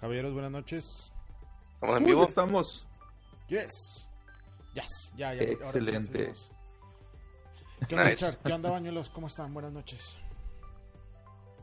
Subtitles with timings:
[0.00, 1.12] Caballeros, buenas noches.
[1.74, 2.24] ¿Estamos en vivo?
[2.24, 2.86] estamos.
[3.48, 4.06] Yes.
[4.74, 5.12] Yes.
[5.16, 5.42] Ya, ya.
[5.44, 6.12] sí Excelente.
[6.12, 6.50] salimos.
[7.88, 8.16] ¿Qué onda, Nice.
[8.16, 8.36] chat?
[8.44, 9.10] ¿Qué onda, bañuelos?
[9.10, 9.52] ¿Cómo están?
[9.54, 10.18] Buenas noches.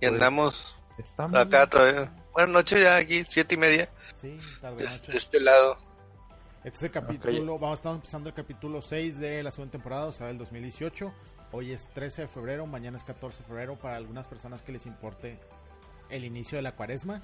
[0.01, 1.37] Y andamos Estamos.
[1.39, 2.11] acá todavía.
[2.33, 3.89] Buenas noches ya aquí, siete y media.
[4.17, 5.11] Sí, tarde De, noche.
[5.11, 5.77] de este lado.
[6.63, 10.11] Este es el capítulo, vamos, estamos empezando el capítulo 6 de la segunda temporada, o
[10.11, 11.13] sea, del 2018.
[11.51, 13.77] Hoy es 13 de febrero, mañana es 14 de febrero.
[13.77, 15.39] Para algunas personas que les importe
[16.09, 17.21] el inicio de la cuaresma.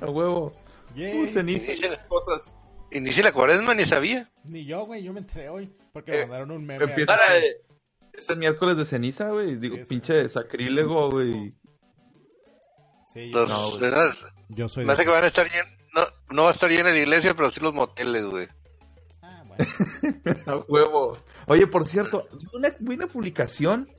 [0.00, 0.52] A huevo.
[0.94, 1.22] Yay.
[1.22, 2.54] Uh, ceniza y Inicia- cosas.
[2.90, 4.30] Inicia la cuaresma, ni sabía.
[4.44, 5.72] Ni yo, güey, yo me enteré hoy.
[5.92, 6.84] Porque Eh, me mandaron un meme.
[6.84, 7.16] Empieza.
[7.38, 7.62] eh,
[8.12, 9.56] Es el miércoles de ceniza, güey.
[9.56, 9.88] Digo, Sí, sí.
[9.88, 11.54] pinche sacrílego, güey.
[13.14, 14.10] Sí, yo, Los, No,
[14.50, 15.72] yo soy Me de- hace que van a estar llenos.
[15.94, 16.02] No,
[16.34, 18.48] no va a estar llena la iglesia, pero sí los moteles, güey.
[19.22, 19.64] Ah, bueno.
[20.46, 21.18] A huevo.
[21.46, 23.90] Oye, por cierto, una, vi una publicación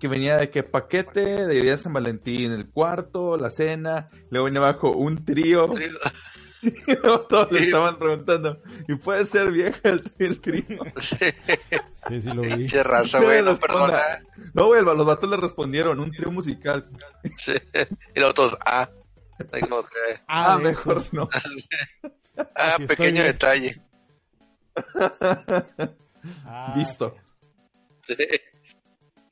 [0.00, 4.46] que venía de que paquete de Día de San Valentín, el cuarto, la cena, luego
[4.46, 5.66] venía abajo un trío.
[6.62, 10.64] Y luego todos le estaban preguntando, ¿y puede ser vieja el, el trío?
[11.00, 11.16] Sí,
[11.94, 12.54] Sí, sí lo vi.
[12.56, 13.98] pinche raza, güey, no perdona.
[14.52, 16.88] No, güey, los vatos le respondieron, un trío musical.
[17.36, 17.54] Sí.
[18.14, 18.88] Y los otros, ah.
[19.60, 21.28] Como que, Ah, de mejor no.
[22.54, 23.80] ah, Así pequeño detalle.
[26.46, 27.16] Ah, Visto.
[28.06, 28.14] Sí.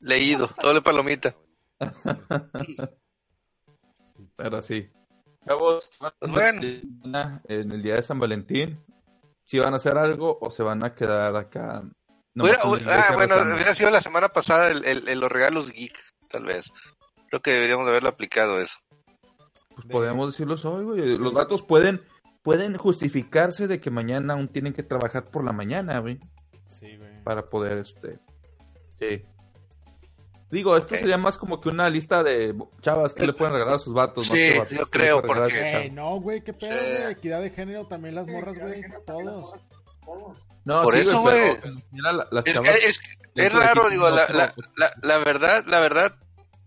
[0.02, 1.34] Leído, doble palomita.
[4.36, 4.90] Pero sí.
[5.46, 6.60] Chavos, bueno.
[7.48, 8.80] en el día de San Valentín,
[9.44, 11.82] si van a hacer algo o se van a quedar acá.
[12.34, 12.68] Hubiera- ah,
[13.14, 13.54] bueno, rezando?
[13.56, 16.72] hubiera sido la semana pasada el, el- el- los regalos geek, tal vez.
[17.28, 18.78] Creo que deberíamos de haberlo aplicado eso.
[19.74, 21.18] Pues podemos decirlos hoy, güey.
[21.18, 22.02] Los vatos pueden,
[22.42, 26.20] pueden justificarse de que mañana aún tienen que trabajar por la mañana, güey.
[26.78, 27.22] Sí, güey.
[27.24, 28.18] Para poder, este.
[29.00, 29.24] Sí.
[30.52, 33.78] Digo, esto sería más como que una lista de chavas que le pueden regalar a
[33.78, 34.28] sus vatos.
[34.28, 35.92] más Sí, que vatos yo creo, porque- sus Ey, chavas.
[35.92, 37.12] no, güey, qué pedo, Sí.
[37.12, 38.82] Equidad de género, también las morras, güey.
[39.06, 39.58] Todos.
[40.66, 41.56] No, Por sí, eso, güey,
[41.92, 42.76] la- Es, chavas.
[42.84, 43.00] es-
[43.34, 46.16] dentro es de raro, digo, la, no- la, la, la verdad, la verdad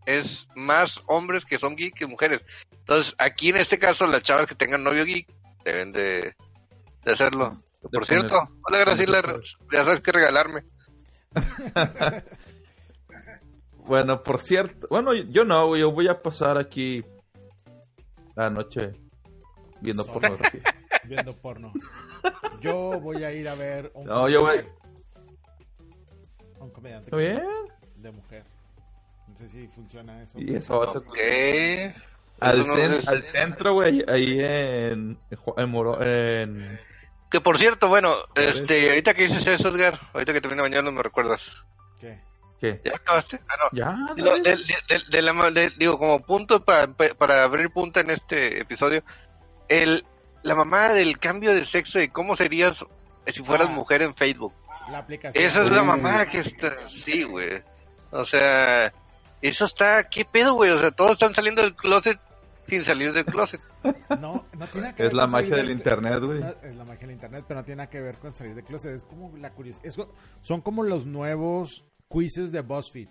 [0.08, 2.42] es más hombres que son geek que mujeres.
[2.72, 5.28] Entonces, aquí en este caso, las chavas que tengan novio geek
[5.64, 6.34] deben de,
[7.04, 7.62] de hacerlo.
[7.84, 9.22] de Por poner- cierto, hola Graciela,
[9.72, 10.64] ya sabes que regalarme.
[13.86, 14.88] Bueno, por cierto.
[14.90, 15.76] Bueno, yo no.
[15.76, 17.04] Yo voy a pasar aquí
[18.36, 18.94] la noche
[19.82, 20.14] viendo Solo.
[20.20, 20.62] pornografía.
[21.06, 21.72] Viendo porno.
[22.62, 24.66] Yo voy a ir a ver un, No, yo voy.
[26.60, 27.48] un comediante ¿Está bien?
[27.98, 28.44] de mujer.
[29.28, 30.40] No sé si funciona eso.
[30.40, 31.94] Y eso va a ser.
[32.40, 34.04] Al, no cen- centro, güey.
[34.08, 35.20] Ahí en.
[35.58, 36.80] En, Moro- en-
[37.30, 41.04] Que por cierto, bueno, este, ahorita que dices eso, Edgar, ahorita que termine mañana me
[41.04, 41.66] recuerdas.
[42.00, 42.20] ¿Qué?
[42.74, 42.82] ¿Qué?
[42.90, 43.40] ¿Ya acabaste?
[43.48, 43.78] Ah, no.
[43.78, 43.96] Ya.
[44.16, 48.10] Digo, de, de- de- de la- de- digo, como punto para, para abrir punta en
[48.10, 49.04] este episodio,
[49.68, 50.06] el,
[50.44, 52.86] la mamá del cambio de sexo y cómo serías
[53.28, 53.72] si fueras Ah.
[53.74, 54.54] mujer en Facebook.
[54.90, 55.44] La aplicación.
[55.44, 57.64] Esa es la mamá que está, sí, güey.
[58.12, 58.94] O sea,
[59.42, 60.70] eso está, ¿qué pedo, güey?
[60.72, 62.20] O sea, todos están saliendo del closet
[62.68, 63.62] sin salir del closet.
[64.20, 66.40] No, no tiene nada que Es ver la con salir magia del del- internet, güey.
[66.40, 68.64] No, es la magia del internet, pero no tiene nada que ver con salir de
[68.64, 68.96] closet.
[68.96, 69.86] Es como la curiosidad.
[69.86, 69.98] es
[70.42, 73.10] son como los nuevos quizzes de BuzzFeed.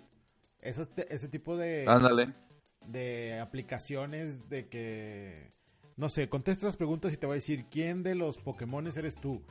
[0.61, 2.33] Ese, ese tipo de, Ándale.
[2.87, 5.51] de aplicaciones de que,
[5.95, 9.15] no sé, contesta las preguntas y te va a decir quién de los Pokémones eres
[9.15, 9.45] tú.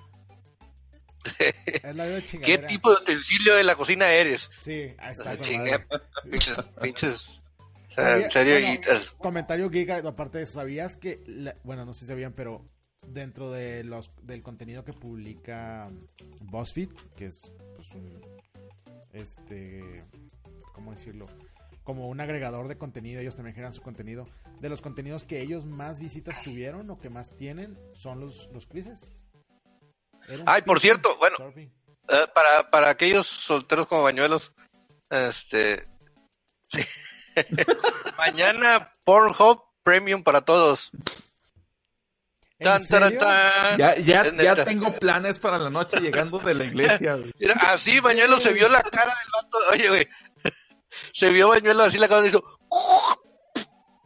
[1.38, 4.50] es la de ¿Qué tipo de utensilio de la cocina eres?
[4.60, 5.38] Sí, ahí está.
[5.40, 5.86] Chinga,
[6.30, 7.42] pinches, pinches.
[7.88, 8.54] Sabía- en serio,
[8.84, 12.68] bueno, Comentario giga, aparte de eso, ¿sabías que, la- bueno, no sé si sabían, pero
[13.08, 15.90] dentro de los del contenido que publica
[16.40, 18.20] BuzzFeed, que es pues, un,
[19.12, 20.04] este,
[20.72, 21.26] ¿cómo decirlo?
[21.82, 24.26] Como un agregador de contenido, ellos también generan su contenido.
[24.60, 28.66] De los contenidos que ellos más visitas tuvieron o que más tienen son los, los
[28.66, 29.14] quizzes.
[30.46, 31.36] Ay, por cierto, bueno.
[31.56, 34.52] Eh, para, para aquellos solteros como bañuelos,
[35.10, 35.86] este.
[36.68, 36.80] sí.
[38.18, 40.90] Mañana Pornhub Premium para todos.
[43.78, 47.32] Ya, tengo planes para la noche llegando de la iglesia, güey.
[47.38, 49.58] Mira, así Bañuelo se vio la cara del vato.
[49.72, 50.08] Oye, güey.
[51.12, 52.44] Se vio Bañuelo así la cara y hizo.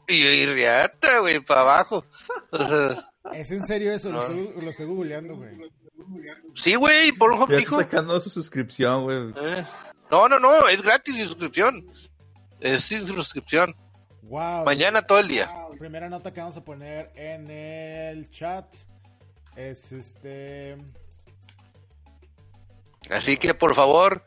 [0.06, 2.04] Y, y riata, güey, para abajo.
[2.50, 4.10] O sea, ¿Es en serio eso?
[4.10, 4.42] Lo, No.
[4.44, 5.50] estoy, lo estoy googleando, güey.
[6.54, 7.12] sí, güey,
[7.48, 7.80] Ya dijo.
[7.80, 9.34] está sacando su suscripción, güey.
[9.36, 9.64] Eh,
[10.10, 11.86] No, no, no, es gratis sin suscripción.
[12.60, 13.74] Es sin suscripción.
[14.22, 14.64] Wow.
[14.64, 15.50] Mañana todo el día.
[15.78, 18.66] Primera nota que vamos a poner en el chat
[19.56, 20.76] es este.
[23.10, 24.22] Así que por favor,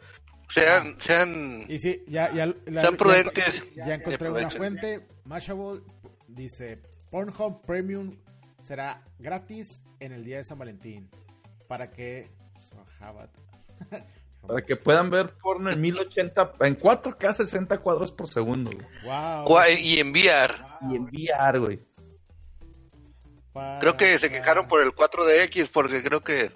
[0.49, 3.75] sean, sean, Y sí, ya, ya, la- sean ya- prudentes.
[3.75, 5.81] Ya, encontré una fuente, Mashable.
[6.27, 8.17] dice, Pornhub Premium
[8.61, 11.09] será gratis en el día de San Valentín.
[11.67, 12.29] Para que...
[14.45, 18.71] Para que puedan ver porno en 1080, en 4K 60 cuadros por segundo.
[19.03, 19.47] Wow.
[19.79, 20.79] Y enviar.
[20.89, 21.79] Y enviar, güey.
[23.79, 26.51] Creo que se quejaron por el 4DX porque creo que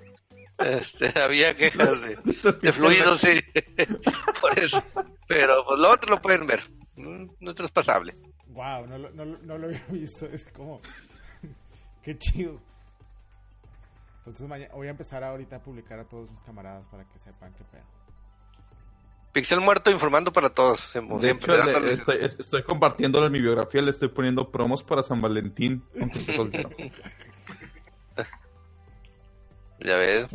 [0.58, 2.18] este, había quejas de,
[2.62, 3.40] de fluidos, sí.
[4.42, 4.84] por eso.
[5.28, 6.62] Pero pues lo otro lo pueden ver.
[6.96, 8.16] No es traspasable.
[8.48, 10.26] Wow, no, no, no lo había visto.
[10.28, 10.82] Es como.
[12.02, 12.62] Qué chido.
[14.26, 17.64] Entonces voy a empezar ahorita a publicar a todos mis camaradas para que sepan qué
[17.66, 17.84] pedo.
[19.32, 20.96] Pixel muerto informando para todos.
[22.40, 25.84] estoy, compartiendo en mi biografía, le estoy poniendo promos para San Valentín.
[29.80, 30.28] ya ves.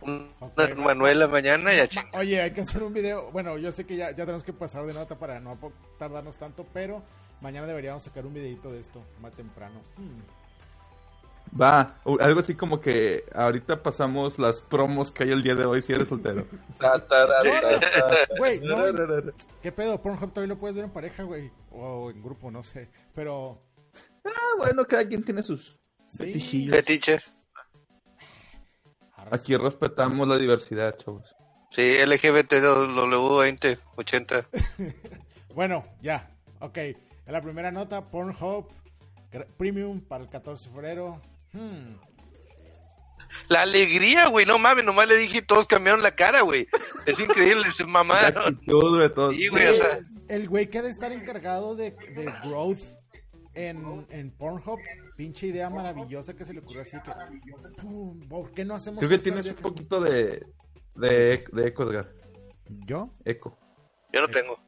[0.00, 0.28] Una
[0.76, 1.80] Manuela mañana y
[2.12, 3.30] Oye, hay que hacer un video.
[3.32, 5.58] Bueno, yo sé que ya, ya tenemos que pasar de nota para no
[5.98, 7.02] tardarnos tanto, pero
[7.40, 9.80] mañana deberíamos sacar un videito de esto más temprano.
[9.96, 10.43] Hmm.
[11.60, 15.80] Va, algo así como que ahorita pasamos las promos que hay el día de hoy
[15.82, 16.48] si eres soltero.
[18.38, 18.60] Güey,
[19.62, 20.02] ¿qué pedo?
[20.02, 21.52] Pornhub todavía lo puedes ver en pareja, güey.
[21.70, 22.90] O en grupo, no sé.
[23.14, 23.62] Pero.
[24.24, 25.78] Ah, bueno, cada quien tiene sus
[26.08, 26.32] ¿Sí?
[26.70, 27.22] fetiches.
[29.30, 31.36] Aquí respetamos la diversidad, chavos.
[31.70, 34.46] Sí, LGBTW2080.
[35.54, 36.28] bueno, ya.
[36.60, 36.78] Ok.
[36.78, 36.96] En
[37.26, 38.66] la primera nota, Pornhub
[39.56, 41.22] Premium para el 14 de febrero.
[41.54, 41.96] Hmm.
[43.48, 46.66] La alegría, güey, no mames, nomás le dije y todos cambiaron la cara, güey.
[47.06, 48.60] Es increíble, se mamaron.
[48.66, 50.00] Sí, güey, o sea...
[50.28, 52.80] El güey que ha de estar encargado de, de growth
[53.52, 54.78] en, en Pornhub,
[55.16, 57.12] pinche idea maravillosa que se le ocurrió así que,
[58.28, 60.44] ¿por qué no hacemos Creo que tienes un poquito de,
[60.94, 62.10] de, de eco, Edgar.
[62.86, 63.10] ¿Yo?
[63.24, 63.58] Eco.
[64.12, 64.58] Yo no tengo.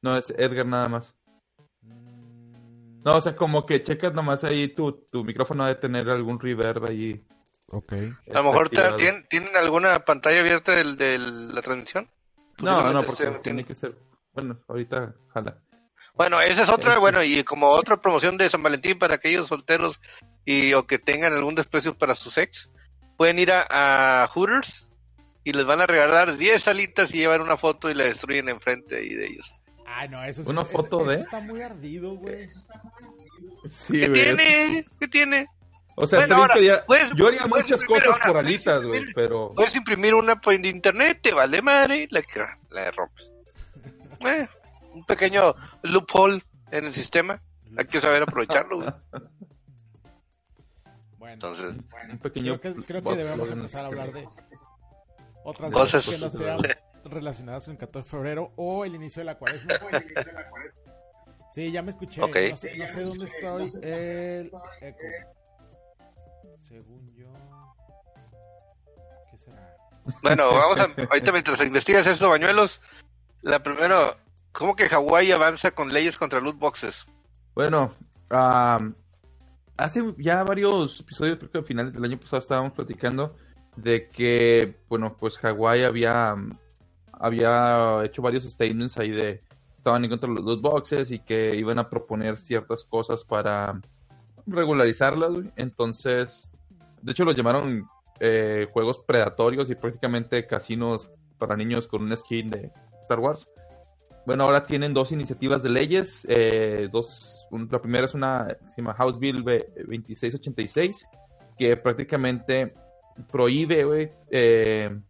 [0.00, 1.14] No, es Edgar nada más.
[3.08, 6.90] No, o sea, como que checas nomás ahí tu, tu micrófono de tener algún reverb
[6.90, 7.24] ahí.
[7.68, 7.92] Ok.
[7.92, 12.10] A lo mejor ¿tienen, ¿tienen alguna pantalla abierta de, de la transmisión?
[12.60, 13.96] No, no, porque tiene que ser.
[14.34, 15.58] Bueno, ahorita jala.
[16.12, 20.00] Bueno, esa es otra, bueno, y como otra promoción de San Valentín para aquellos solteros
[20.44, 22.70] y o que tengan algún desprecio para su sex,
[23.16, 24.86] pueden ir a, Hooters
[25.44, 28.96] y les van a regalar 10 alitas y llevar una foto y la destruyen enfrente
[28.96, 29.54] ahí de ellos.
[29.98, 31.16] Ay, no, eso, ¿Una foto de?
[31.16, 32.48] está muy ardido, güey.
[33.64, 34.86] Sí, ¿Qué tiene?
[35.00, 35.46] ¿Qué tiene?
[35.96, 36.24] O sea,
[37.16, 39.52] yo haría muchas cosas por alitas, güey, pero...
[39.56, 42.22] Puedes imprimir una por internet, te vale madre, la,
[42.70, 43.30] la rompes.
[44.20, 44.48] Eh,
[44.94, 46.42] un pequeño loophole
[46.72, 47.40] en el sistema.
[47.76, 48.78] Hay que saber aprovecharlo.
[51.18, 51.74] Bueno, Entonces,
[52.10, 54.26] un pequeño creo que, creo que debemos empezar a hablar de
[55.44, 56.58] otras cosas que no sean
[57.04, 59.74] relacionadas con el 14 de febrero o el inicio de la cuaresma.
[61.52, 62.20] Sí, ya me escuché.
[62.20, 63.70] No, sé, no, sé, dónde estoy.
[63.82, 64.46] El
[64.80, 64.98] eco.
[66.68, 67.32] Según yo.
[69.30, 69.76] ¿Qué será?
[70.22, 71.02] Bueno, vamos a.
[71.10, 72.80] Ahorita mientras investigas esto, bañuelos.
[73.40, 74.16] La primero,
[74.58, 77.06] ¿Cómo que Hawái avanza con leyes contra loot boxes?
[77.54, 77.94] Bueno,
[79.76, 83.36] hace ya varios episodios, creo que a finales del año pasado estábamos platicando
[83.76, 86.34] de que, bueno, pues Hawái había,
[87.18, 89.42] había hecho varios statements ahí de
[89.76, 93.80] estaban en contra de los boxes y que iban a proponer ciertas cosas para
[94.46, 95.30] regularizarlas.
[95.56, 96.50] Entonces,
[97.00, 97.88] de hecho los llamaron
[98.20, 102.72] eh, juegos predatorios y prácticamente casinos para niños con un skin de
[103.02, 103.48] Star Wars.
[104.26, 106.26] Bueno, ahora tienen dos iniciativas de leyes.
[106.28, 111.08] Eh, dos, la primera es una, se llama House Bill 2686,
[111.56, 112.74] que prácticamente
[113.30, 115.00] prohíbe eh,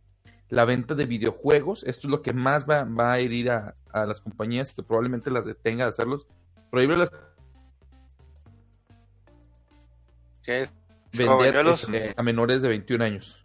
[0.49, 1.85] la venta de videojuegos.
[1.85, 5.45] Esto es lo que más va, a herir a, las compañías y que probablemente las
[5.45, 6.26] detenga de hacerlos.
[6.71, 7.11] Prohíbe las...
[10.43, 10.69] ¿Qué?
[11.12, 13.45] Vender este, a menores de 21 años.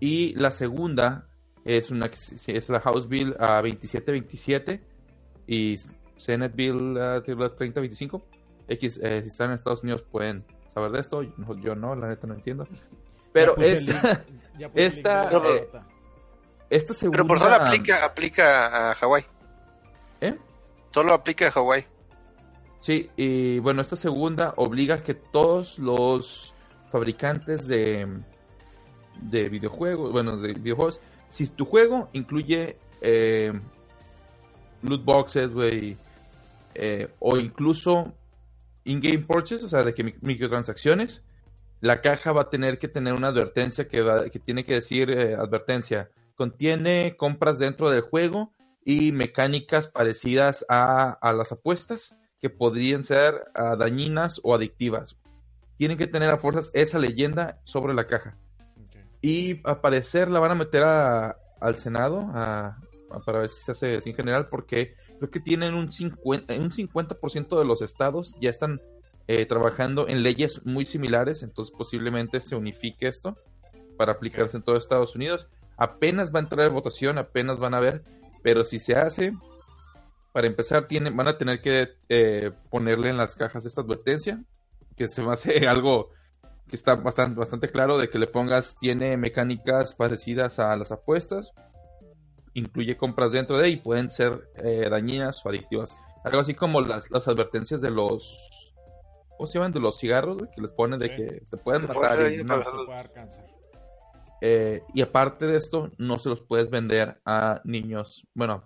[0.00, 1.28] Y la segunda
[1.64, 4.82] es una es la House Bill a 2727
[5.46, 5.76] y
[6.16, 8.24] Senate Bill a 3025.
[8.68, 12.26] X, eh, si están en Estados Unidos pueden saber de esto, yo no, la neta
[12.26, 12.66] no entiendo.
[13.32, 14.24] Pero esta,
[14.74, 15.68] esta, eh,
[16.70, 17.16] esta segunda...
[17.16, 19.24] Pero por solo aplica, aplica a Hawái.
[20.20, 20.36] ¿Eh?
[20.92, 21.86] Solo aplica a Hawái.
[22.80, 26.54] Sí, y bueno, esta segunda obliga a que todos los
[26.90, 28.06] fabricantes de,
[29.20, 33.52] de videojuegos, bueno, de videojuegos, si tu juego incluye eh,
[34.82, 35.96] loot boxes, güey,
[36.74, 38.14] eh, o incluso
[38.84, 41.24] in-game purchases, o sea, de que microtransacciones,
[41.80, 45.34] la caja va a tener que tener una advertencia que, que tiene que decir eh,
[45.34, 46.10] advertencia.
[46.34, 48.52] Contiene compras dentro del juego
[48.84, 55.18] y mecánicas parecidas a, a, las apuestas que podrían ser ah, dañinas o adictivas.
[55.76, 58.36] Tienen que tener a fuerzas esa leyenda sobre la caja.
[59.20, 62.26] Y a parecer la van a meter al Senado
[63.24, 67.16] para ver si se hace en general, porque creo que tienen un 50%, un 50
[67.56, 68.80] de los estados ya están
[69.28, 73.36] eh, trabajando en leyes muy similares, entonces posiblemente se unifique esto
[73.96, 75.48] para aplicarse en todo Estados Unidos.
[75.76, 78.02] Apenas va a entrar en votación, apenas van a ver,
[78.42, 79.32] pero si se hace,
[80.32, 84.42] para empezar, tienen, van a tener que eh, ponerle en las cajas esta advertencia,
[84.96, 86.08] que se me hace algo
[86.66, 91.52] que está bastante, bastante claro de que le pongas, tiene mecánicas parecidas a las apuestas,
[92.54, 95.96] incluye compras dentro de y pueden ser eh, dañinas o adictivas.
[96.24, 98.57] Algo así como las, las advertencias de los...
[99.38, 99.72] ¿Cómo se llaman?
[99.72, 102.18] De los cigarros, que les ponen de que te pueden matar.
[104.40, 108.64] Eh, y aparte de esto, no se los puedes vender a niños, bueno,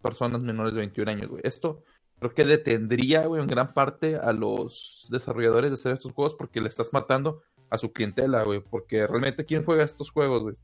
[0.00, 1.42] personas menores de 21 años, güey.
[1.44, 1.82] Esto
[2.20, 6.60] creo que detendría, güey, en gran parte a los desarrolladores de hacer estos juegos porque
[6.60, 8.60] le estás matando a su clientela, güey.
[8.60, 10.56] Porque realmente, ¿quién juega estos juegos, güey?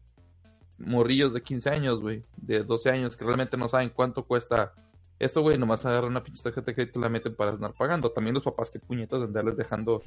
[0.78, 4.72] Morrillos de 15 años, güey, de 12 años, que realmente no saben cuánto cuesta
[5.18, 5.58] esto, güey.
[5.58, 8.10] Nomás agarran una pinche tarjeta de crédito y la meten para andar pagando.
[8.10, 10.02] También los papás que puñetas de andarles dejando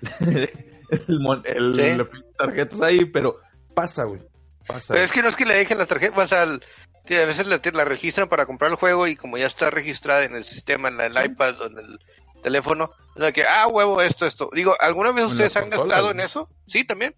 [0.20, 3.40] el, tarjetas ahí, pero
[3.74, 4.20] pasa, güey.
[4.66, 4.94] Pasa.
[4.94, 7.84] Pero es que no es que le dejen las tarjetas, o sea, a veces la,
[7.84, 11.24] registran para comprar el juego y como ya está registrada en el sistema, en el
[11.24, 11.98] iPad o en el
[12.42, 14.50] teléfono, es que, ah, huevo, esto, esto.
[14.52, 16.48] Digo, ¿alguna vez ustedes han gastado en eso?
[16.66, 17.14] Sí, también.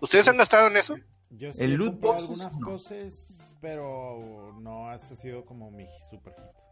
[0.00, 0.96] ¿Ustedes han gastado en eso?
[1.30, 6.67] Yo sí el loot algunas cosas, pero no ha sido como mi super hit.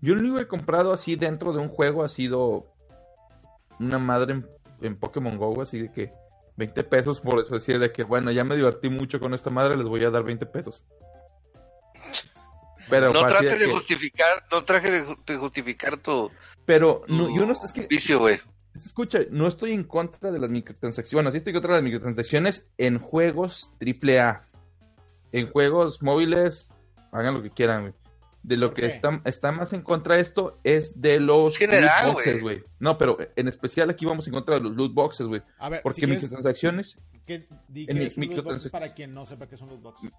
[0.00, 2.66] Yo lo único que he comprado así dentro de un juego ha sido
[3.80, 4.48] una madre en,
[4.80, 6.12] en Pokémon Go, así de que
[6.56, 9.76] 20 pesos por eso decir de que, bueno, ya me divertí mucho con esta madre,
[9.76, 10.84] les voy a dar 20 pesos.
[12.90, 16.30] Pero no trate de, justificar, no traje de, justificar tu.
[16.64, 17.86] Pero no, yo no es que.
[17.86, 18.40] Vicio, güey.
[18.74, 21.14] Escucha, no estoy en contra de las microtransacciones.
[21.14, 24.46] Bueno, sí estoy en contra de las microtransacciones en juegos AAA.
[25.32, 26.68] En juegos móviles,
[27.12, 27.94] hagan lo que quieran, güey.
[28.42, 32.14] De lo que está, está, más en contra de esto es de los General, loot
[32.14, 32.62] boxes, güey.
[32.78, 35.42] No, pero en especial aquí vamos en contra de los loot boxes, güey.
[35.82, 36.96] Porque microtransacciones.
[37.26, 40.10] ¿qué, en microtransacciones para quien no sepa qué son los boxes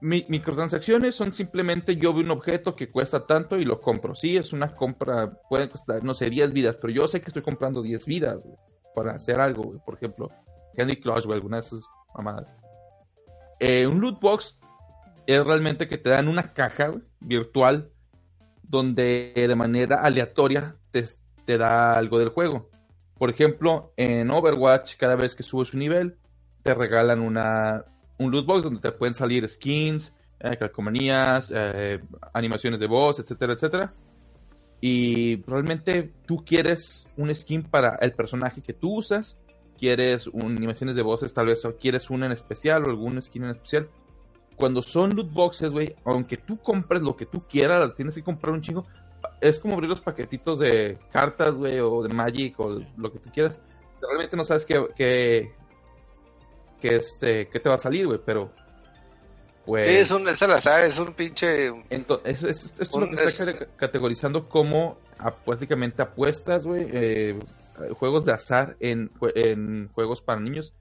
[0.00, 4.14] microtransacciones son simplemente yo veo un objeto que cuesta tanto y lo compro.
[4.14, 7.42] Sí, es una compra, puede costar, no sé, 10 vidas, pero yo sé que estoy
[7.42, 8.44] comprando 10 vidas
[8.94, 10.30] para hacer algo, Por ejemplo,
[10.76, 12.54] Candy Crush o alguna de esas mamadas.
[13.60, 14.60] Eh, un loot box
[15.28, 17.90] es realmente que te dan una caja virtual
[18.62, 21.04] donde de manera aleatoria te,
[21.44, 22.70] te da algo del juego.
[23.18, 26.16] Por ejemplo, en Overwatch, cada vez que subes un nivel,
[26.62, 27.84] te regalan una,
[28.16, 32.00] un loot box donde te pueden salir skins, eh, calcomanías, eh,
[32.32, 33.92] animaciones de voz, etcétera, etcétera.
[34.80, 39.38] Y realmente tú quieres un skin para el personaje que tú usas,
[39.76, 43.50] quieres animaciones de voces, tal vez, o quieres una en especial o algún skin en
[43.50, 43.90] especial.
[44.58, 48.52] Cuando son loot boxes, güey, aunque tú compres lo que tú quieras, tienes que comprar
[48.52, 48.86] un chingo.
[49.40, 53.30] Es como abrir los paquetitos de cartas, güey, o de Magic, o lo que tú
[53.32, 53.58] quieras.
[54.00, 55.52] Realmente no sabes qué, qué,
[56.80, 58.50] que este que te va a salir, güey, pero
[59.64, 64.48] pues Sí, es un es es un pinche entonces esto es lo que está categorizando
[64.48, 64.98] como
[65.44, 67.38] prácticamente apuestas, güey, eh,
[67.98, 70.74] juegos de azar en, en juegos para niños.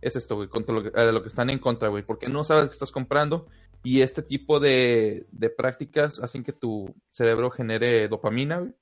[0.00, 2.68] Es esto, güey, contra lo que, lo que están en contra, güey, porque no sabes
[2.68, 3.46] qué estás comprando
[3.82, 8.72] y este tipo de, de prácticas hacen que tu cerebro genere dopamina, güey.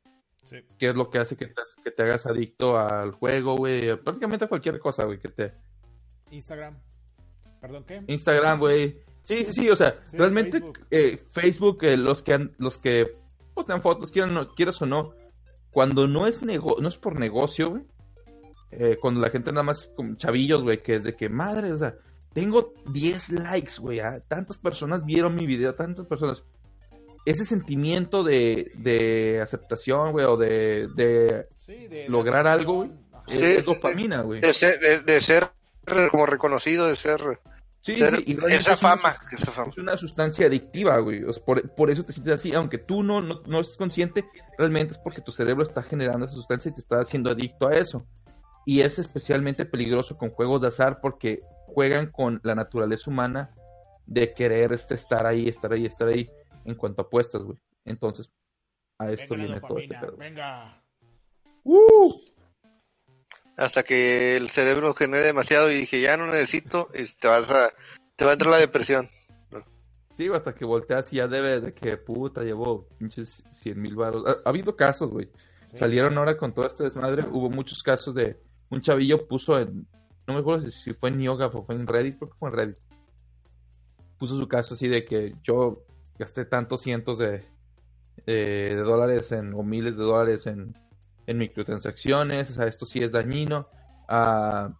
[0.44, 0.56] Sí.
[0.78, 3.96] Que es lo que hace que te, que te hagas adicto al juego, güey.
[3.96, 5.54] Prácticamente a cualquier cosa, güey, que te,
[6.30, 6.78] Instagram.
[7.60, 8.02] ¿Perdón qué?
[8.06, 9.00] Instagram, güey.
[9.22, 10.60] Sí, sí, sí, o sea, realmente
[11.30, 13.16] Facebook, eh, eh, los que los que
[13.54, 15.14] postan fotos, quieran, no, quieras o no,
[15.70, 17.84] cuando no es nego no es por negocio, güey.
[18.78, 21.76] Eh, cuando la gente nada más con chavillos, güey, que es de que madre, o
[21.76, 21.94] sea,
[22.32, 26.44] tengo 10 likes, güey, ah, tantas personas vieron mi video, tantas personas.
[27.24, 32.90] Ese sentimiento de, de aceptación, güey, o de, de, lograr algo, güey,
[33.28, 34.40] es, dopamina, güey.
[34.40, 35.50] de ser
[36.10, 37.20] como reconocido de ser.
[37.80, 41.22] Sí, sí, esa, fama, Es una sustancia adictiva, güey.
[41.44, 42.54] Por, eso te sientes así.
[42.54, 44.24] Aunque tú no, no, no estés consciente,
[44.56, 47.74] realmente es porque tu cerebro está generando esa sustancia y te está haciendo adicto a
[47.74, 48.06] eso.
[48.64, 53.54] Y es especialmente peligroso con juegos de azar porque juegan con la naturaleza humana
[54.06, 56.30] de querer este, estar ahí, estar ahí, estar ahí
[56.64, 57.58] en cuanto a apuestas, güey.
[57.84, 58.30] Entonces,
[58.98, 60.16] a esto viene todo este pedo.
[60.16, 60.82] Venga.
[61.64, 62.14] ¡Uh!
[63.56, 67.72] hasta que el cerebro genere demasiado y dije, ya no necesito, y te, vas a,
[68.16, 69.08] te va a entrar la depresión.
[70.16, 74.24] Sí, hasta que volteas y ya debe de que puta llevó pinches 100 mil baros.
[74.26, 75.28] Ha, ha habido casos, güey.
[75.64, 75.76] Sí.
[75.76, 77.24] Salieron ahora con todo este desmadre.
[77.28, 78.40] Hubo muchos casos de
[78.74, 79.86] un chavillo puso en.
[80.26, 82.56] No me acuerdo si, fue en Yoga o fue en Reddit, creo que fue en
[82.56, 82.78] Reddit.
[84.18, 85.84] Puso su caso así de que yo
[86.18, 87.44] gasté tantos cientos de,
[88.26, 90.74] dólares en, o miles de dólares en,
[91.26, 92.50] en microtransacciones.
[92.50, 93.68] O sea, esto sí es dañino.
[94.08, 94.74] Ah,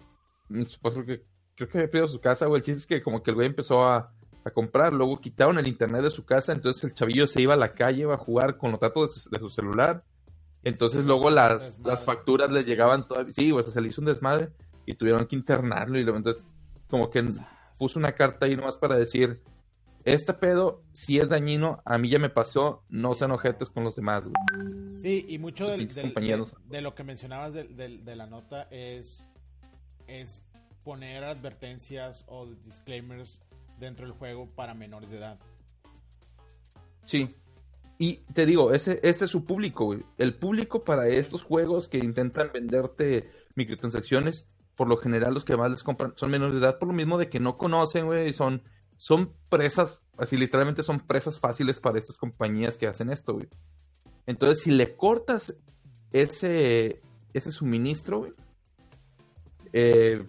[0.49, 1.25] creo que,
[1.55, 2.61] creo que había perdido su casa, güey.
[2.61, 4.13] El chiste es que como que el güey empezó a,
[4.53, 4.93] comprar.
[4.93, 6.53] Luego quitaron el internet de su casa.
[6.53, 9.39] Entonces el chavillo se iba a la calle, iba a jugar con los datos de
[9.39, 10.05] su celular.
[10.65, 13.33] Entonces luego las, las facturas les llegaban todavía.
[13.33, 14.51] Sí, o sea, se le hizo un desmadre
[14.87, 15.99] y tuvieron que internarlo.
[15.99, 16.47] Y luego entonces,
[16.89, 17.25] como que
[17.79, 19.43] puso una carta ahí nomás para decir:
[20.05, 23.97] Este pedo, si es dañino, a mí ya me pasó, no sean ojetes con los
[23.97, 24.99] demás, güey.
[24.99, 26.55] Sí, y mucho del- del- compañeros.
[26.67, 29.27] de, de lo que mencionabas del- de, la nota es,
[30.07, 30.45] es
[30.83, 33.41] poner advertencias o disclaimers
[33.79, 35.39] dentro del juego para menores de edad.
[37.07, 37.35] Sí.
[37.99, 40.05] Y te digo, ese, ese es su público, güey.
[40.19, 45.71] El público para estos juegos que intentan venderte microtransacciones, por lo general los que más
[45.71, 48.63] les compran son menores de edad, por lo mismo de que no conocen, güey, son,
[48.97, 53.49] son presas, así literalmente son presas fáciles para estas compañías que hacen esto, güey.
[54.27, 55.61] Entonces, si le cortas
[56.11, 57.01] ese,
[57.33, 58.33] ese suministro, güey,
[59.73, 60.27] eh,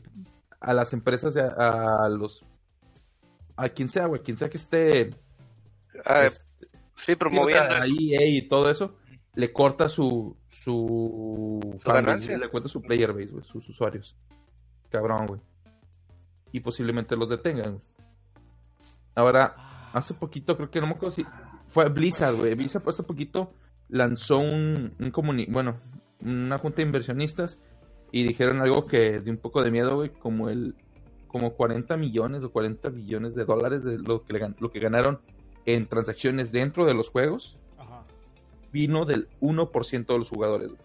[0.59, 2.45] a las empresas, de- a, los...
[3.55, 5.15] A quien sea, güey, quien sea que esté...
[6.05, 6.29] Ah,
[6.95, 7.65] sí, Sí, promoviendo.
[7.65, 8.95] o sea, a EA y todo eso,
[9.35, 12.37] le corta su su, ganancia.
[12.37, 14.17] le corta su player base, güey, sus usuarios.
[14.89, 15.41] Cabrón, güey.
[16.51, 17.83] Y posiblemente los detengan, güey.
[19.15, 21.25] Ahora, hace poquito, creo que no me acuerdo si
[21.67, 22.55] fue Blizzard, güey.
[22.55, 23.53] Blizzard hace poquito
[23.89, 25.79] lanzó un, un comuni- bueno,
[26.21, 27.59] una junta de inversionistas
[28.11, 30.75] y dijeron algo que de un poco de miedo, güey, como el
[31.27, 34.79] como 40 millones o 40 billones de dólares de lo que, le gan- lo que
[34.79, 35.19] ganaron
[35.65, 38.03] en transacciones dentro de los juegos Ajá.
[38.71, 40.69] vino del 1% de los jugadores.
[40.69, 40.81] güey.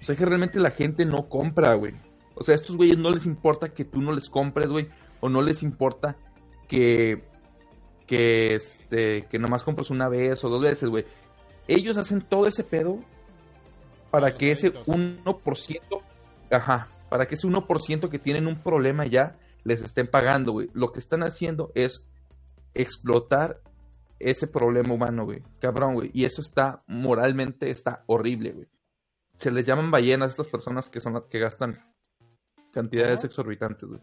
[0.00, 1.94] O sea que realmente la gente no compra, güey.
[2.34, 4.88] O sea, a estos güeyes no les importa que tú no les compres, güey.
[5.20, 6.16] O no les importa
[6.68, 7.24] que,
[8.06, 11.04] que, este, que nomás compres una vez o dos veces, güey.
[11.66, 13.00] Ellos hacen todo ese pedo
[14.10, 14.86] para que ese adictos.
[14.86, 15.80] 1%,
[16.50, 20.70] ajá, para que ese 1% que tienen un problema ya les estén pagando, güey.
[20.72, 22.04] Lo que están haciendo es
[22.74, 23.60] explotar
[24.18, 25.42] ese problema humano, güey.
[25.60, 26.10] Cabrón, güey.
[26.12, 28.68] Y eso está moralmente, está horrible, güey.
[29.36, 31.80] Se les llaman ballenas a estas personas que son las que gastan
[32.72, 34.00] cantidades exorbitantes, güey.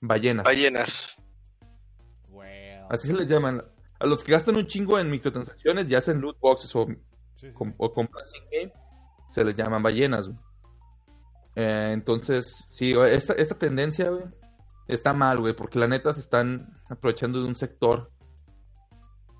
[0.00, 0.44] Ballenas.
[0.44, 1.16] Ballenas.
[2.90, 3.62] Así se les llaman.
[3.98, 6.96] A los que gastan un chingo en microtransacciones y hacen loot boxes o, Sí,
[7.36, 7.52] sí.
[7.52, 8.72] com- o compras in-game,
[9.30, 10.38] se les llaman ballenas, güey.
[11.56, 14.24] Eh, entonces, sí, esta, esta tendencia, güey,
[14.88, 18.10] está mal, güey, porque la neta se están aprovechando de un sector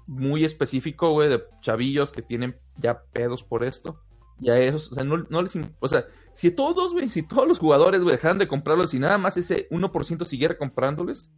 [0.06, 4.00] muy específico, güey, de chavillos que tienen ya pedos por esto.
[4.40, 5.56] Y a esos, o sea, no, no les...
[5.80, 9.16] O sea, si todos, güey, si todos los jugadores, güey, dejaran de comprarlos y nada
[9.18, 11.30] más ese 1% siguiera comprándoles,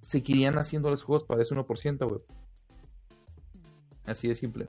[0.00, 2.20] seguirían haciéndoles juegos para ese 1%, güey.
[4.04, 4.68] Así de simple.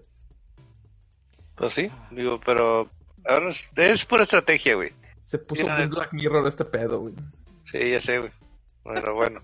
[1.55, 2.89] Pues sí, digo, pero
[3.25, 4.91] ahora es, es pura estrategia, güey.
[5.21, 7.15] Se puso un Black Mirror este pedo, güey.
[7.63, 8.31] Sí, ya sé, güey.
[8.83, 9.41] Bueno, bueno.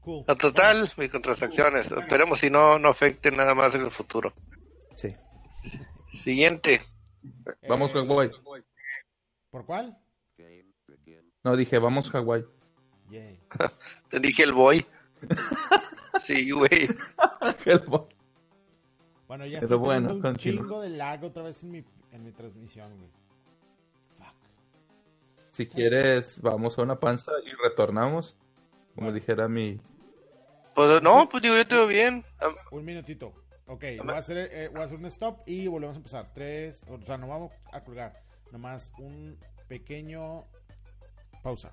[0.00, 0.24] Cool.
[0.28, 1.90] A total, microtransacciones.
[1.90, 4.34] Esperemos si no, no afecte nada más en el futuro.
[4.94, 5.14] Sí.
[6.22, 6.80] Siguiente.
[7.68, 8.30] Vamos, Eh, Hawái.
[9.50, 9.98] ¿Por cuál?
[11.42, 12.44] No, dije, vamos, Hawái.
[13.10, 13.40] Yay.
[14.08, 14.84] Te dije el boy.
[16.20, 16.88] Sí, güey.
[19.26, 22.30] Bueno, ya Pero estoy bueno, un chingo de lag otra vez en mi, en mi
[22.30, 23.10] transmisión, güey.
[24.18, 24.36] Fuck.
[25.50, 28.36] si quieres, vamos a una panza y retornamos.
[28.94, 29.80] Como dijera mi...
[30.74, 32.24] Pues no, pues digo, yo te veo bien.
[32.40, 33.32] Ah, Un minutito.
[33.66, 36.30] Ok, voy a, hacer, eh, voy a hacer un stop y volvemos a empezar.
[36.34, 38.22] Tres, o sea, no vamos a colgar.
[38.52, 40.44] Nomás un pequeño
[41.42, 41.72] pausa.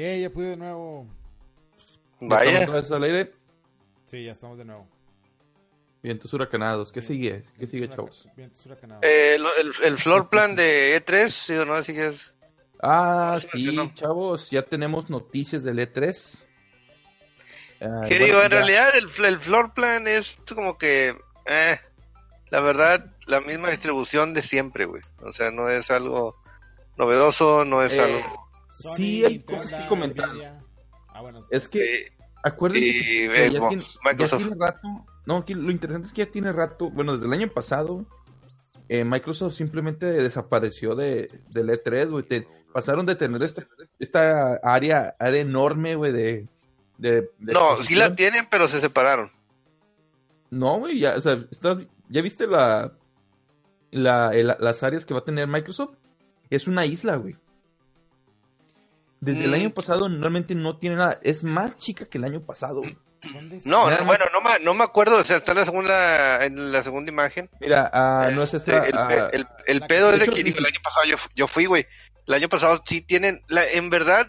[0.00, 1.06] Yeah, ya pude de nuevo.
[2.20, 2.60] Vaya.
[2.60, 3.32] ¿Estamos al aire?
[4.06, 4.88] Sí, ya estamos de nuevo.
[6.02, 6.90] Vientos huracanados.
[6.90, 7.44] ¿Qué sigue?
[7.58, 8.26] ¿Qué sigue, chavos?
[8.34, 9.04] vientos huracanados.
[9.04, 11.74] Eh, el, el floor plan de E3, ¿sí o no?
[11.74, 12.32] Así que es.
[12.82, 16.46] Ah, sí, chavos, ya tenemos noticias del E3.
[17.82, 18.38] Ah, ¿Qué bueno, digo?
[18.38, 21.78] En ya- realidad el, el floor plan es como que, eh,
[22.48, 25.02] la verdad, la misma distribución de siempre, güey.
[25.22, 26.36] O sea, no es algo
[26.96, 28.49] novedoso, no es Eh, algo...
[28.80, 30.30] Sony, sí, hay Nintendo, cosas que comentar.
[31.08, 31.46] Ah, bueno.
[31.50, 32.12] Es que, eh,
[32.42, 34.42] acuérdense y, que, eh, ya, tiene, ya Microsoft.
[34.42, 34.88] tiene rato.
[35.26, 36.90] No, aquí lo interesante es que ya tiene rato.
[36.90, 38.06] Bueno, desde el año pasado,
[38.88, 42.24] eh, Microsoft simplemente desapareció de, del E3, güey.
[42.24, 43.66] Te- pasaron de tener esta,
[43.98, 46.48] esta área, área enorme, güey, de,
[46.98, 49.30] de, de no, sí la tienen, pero se separaron.
[50.50, 52.92] No, güey, ya, o sea, está- ¿ya viste la,
[53.90, 55.94] la, el- las áreas que va a tener Microsoft?
[56.48, 57.36] Es una isla, güey.
[59.20, 59.54] Desde el Mm.
[59.54, 61.18] año pasado normalmente no tiene nada.
[61.22, 62.76] Es más chica que el año pasado.
[62.80, 62.96] güey.
[63.34, 63.68] ¿Dónde está?
[63.68, 65.64] No, Nada no, más- bueno, no, me- no me acuerdo, o sea, está en la
[65.66, 67.50] segunda, en la segunda imagen.
[67.60, 68.86] Mira, ah, no es Este, esa.
[68.86, 71.46] el, ah, el- el pedo de es de hecho, que, el año pasado yo, yo
[71.46, 71.86] fui, güey.
[72.26, 74.26] El año pasado sí tienen, la, en verdad,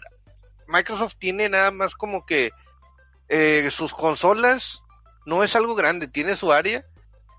[0.68, 2.50] Microsoft tiene nada más como que
[3.28, 4.82] eh, sus consolas
[5.24, 6.84] no es algo grande, tiene su área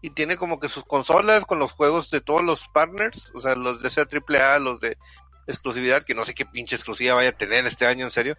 [0.01, 3.53] y tiene como que sus consolas con los juegos de todos los partners, o sea,
[3.53, 4.97] los de esa AAA, los de
[5.47, 8.37] exclusividad, que no sé qué pinche exclusiva vaya a tener este año, en serio.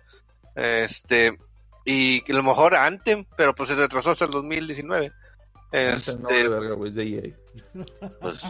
[0.54, 1.36] Este,
[1.84, 5.08] y que a lo mejor Anthem, pero pues se retrasó hasta el 2019.
[5.08, 7.82] no, Este, de verga, de EA.
[8.20, 8.40] pues,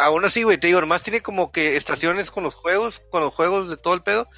[0.00, 3.34] aún así, güey, te digo, nomás tiene como que estaciones con los juegos, con los
[3.34, 4.28] juegos de todo el pedo,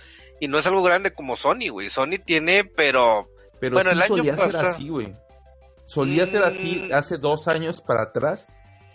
[0.40, 1.90] y no es algo grande como Sony, güey.
[1.90, 3.28] Sony tiene, pero
[3.60, 5.14] Pero Bueno, sí el año solía ser así, güey.
[5.84, 6.94] Solía ser así Mm.
[6.94, 8.46] hace dos años para atrás.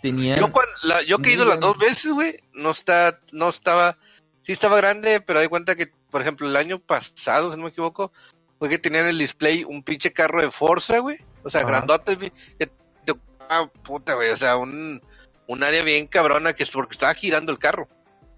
[0.04, 0.38] Tenían.
[0.38, 3.96] yo cuan- la- yo que he ido las dos veces, güey, no está, no estaba,
[4.42, 7.70] sí estaba grande, pero hay cuenta que, por ejemplo, el año pasado, si no me
[7.70, 8.12] equivoco,
[8.58, 11.70] fue que tenían el display un pinche carro de Forza, güey, o sea, Ajá.
[11.70, 13.14] grandote, vi- que te-
[13.48, 15.00] ah, puta, güey, o sea, un,
[15.46, 17.88] un área bien cabrona que es porque estaba girando el carro.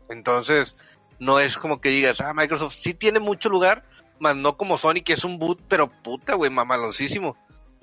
[0.08, 0.76] Entonces,
[1.18, 3.84] no es como que digas, ah, Microsoft sí tiene mucho lugar,
[4.20, 7.36] más no como Sony, que es un boot, pero puta, güey, mamaloncísimo.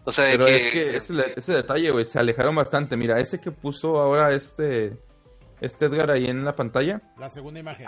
[0.06, 2.98] O sea, de Pero que, es que ese, ese detalle, güey, se alejaron bastante.
[2.98, 4.98] Mira, ese que puso ahora este,
[5.62, 7.02] este Edgar ahí en la pantalla.
[7.18, 7.88] La segunda imagen.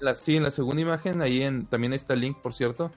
[0.00, 2.90] La, sí, en la segunda imagen, ahí en, también está el link, por cierto.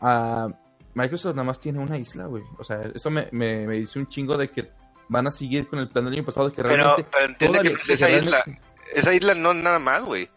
[0.00, 0.48] Ah,
[0.94, 2.44] Microsoft nada más tiene una isla, güey.
[2.58, 4.70] O sea, eso me, me, me dice un chingo de que
[5.08, 7.06] van a seguir con el plan del año pasado, de que pero, realmente...
[7.12, 8.62] pero entiende que toda- no es de esa isla, realmente-
[8.94, 10.30] esa isla no es nada más, güey.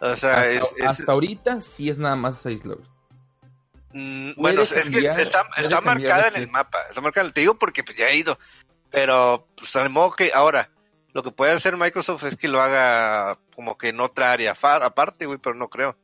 [0.00, 2.88] O sea, hasta, es, es- hasta ahorita sí es nada más esa isla, güey.
[3.92, 7.96] Mm, bueno, es que está, marcada en el mapa, está marcada, te digo porque pues,
[7.96, 8.38] ya he ido,
[8.90, 10.70] pero pues al modo que ahora,
[11.12, 15.26] lo que puede hacer Microsoft es que lo haga como que en otra área aparte,
[15.26, 15.96] güey, pero no creo.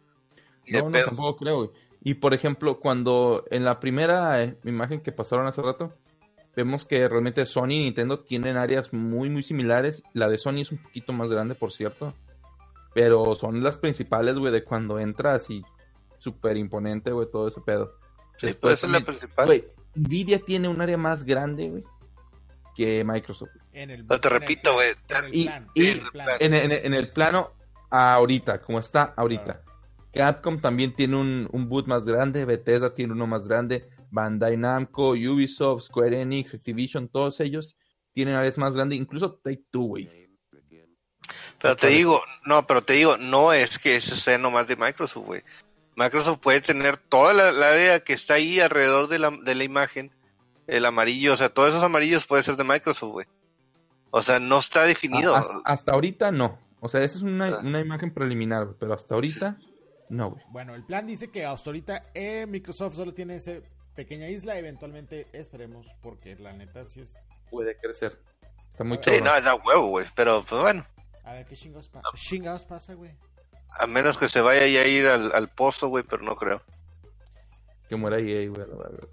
[0.67, 1.71] No, no, tampoco creo, güey.
[2.03, 5.95] Y por ejemplo, cuando en la primera eh, imagen que pasaron hace rato,
[6.55, 10.03] vemos que realmente Sony y Nintendo tienen áreas muy, muy similares.
[10.13, 12.15] La de Sony es un poquito más grande, por cierto.
[12.95, 15.63] Pero son las principales, güey, de cuando entras y
[16.19, 17.95] súper imponente, güey, todo ese pedo.
[18.39, 19.47] Sí, puede ser la principal.
[19.47, 21.85] Güey, Nvidia tiene un área más grande, güey,
[22.77, 23.51] que Microsoft.
[23.73, 26.11] En el, Pero te en el repito, güey, en el y- plan, y- en el
[26.11, 26.29] plan.
[26.41, 27.53] En, en- en el plano
[27.91, 29.63] ahorita, como está ahorita.
[30.13, 35.11] Capcom también tiene un, un boot más grande, Bethesda tiene uno más grande, Bandai Namco,
[35.11, 37.77] Ubisoft, Square Enix, Activision, todos ellos
[38.13, 40.29] tienen áreas más grandes, incluso Take Two, güey.
[41.61, 45.27] Pero te digo, no, pero te digo, no es que ese sea nomás de Microsoft,
[45.27, 45.43] güey.
[45.99, 49.65] Microsoft puede tener toda la, la área que está ahí alrededor de la, de la
[49.65, 50.13] imagen,
[50.67, 53.27] el amarillo, o sea, todos esos amarillos puede ser de Microsoft, güey.
[54.11, 55.35] O sea, no está definido.
[55.35, 56.59] Ah, hasta, hasta ahorita no.
[56.81, 57.61] O sea, esa es una, Ah.
[57.63, 59.59] una imagen preliminar, pero hasta ahorita
[60.09, 60.43] no, güey.
[60.51, 63.53] Bueno, el plan dice que hasta ahorita eh, Microsoft solo tiene esa
[63.95, 64.57] pequeña isla.
[64.59, 67.11] Eventualmente esperemos, porque la neta sí es.
[67.51, 68.19] Puede crecer.
[68.71, 70.07] Está muy Sí, no, da huevo, güey.
[70.15, 70.87] Pero, pues bueno,
[71.25, 73.11] A ver qué chingados, pa- chingados pasa, güey.
[73.71, 76.63] A menos que se vaya ya a ir al, al pozo, güey, pero no creo.
[77.89, 79.09] Que muera EA, güey, la verdad.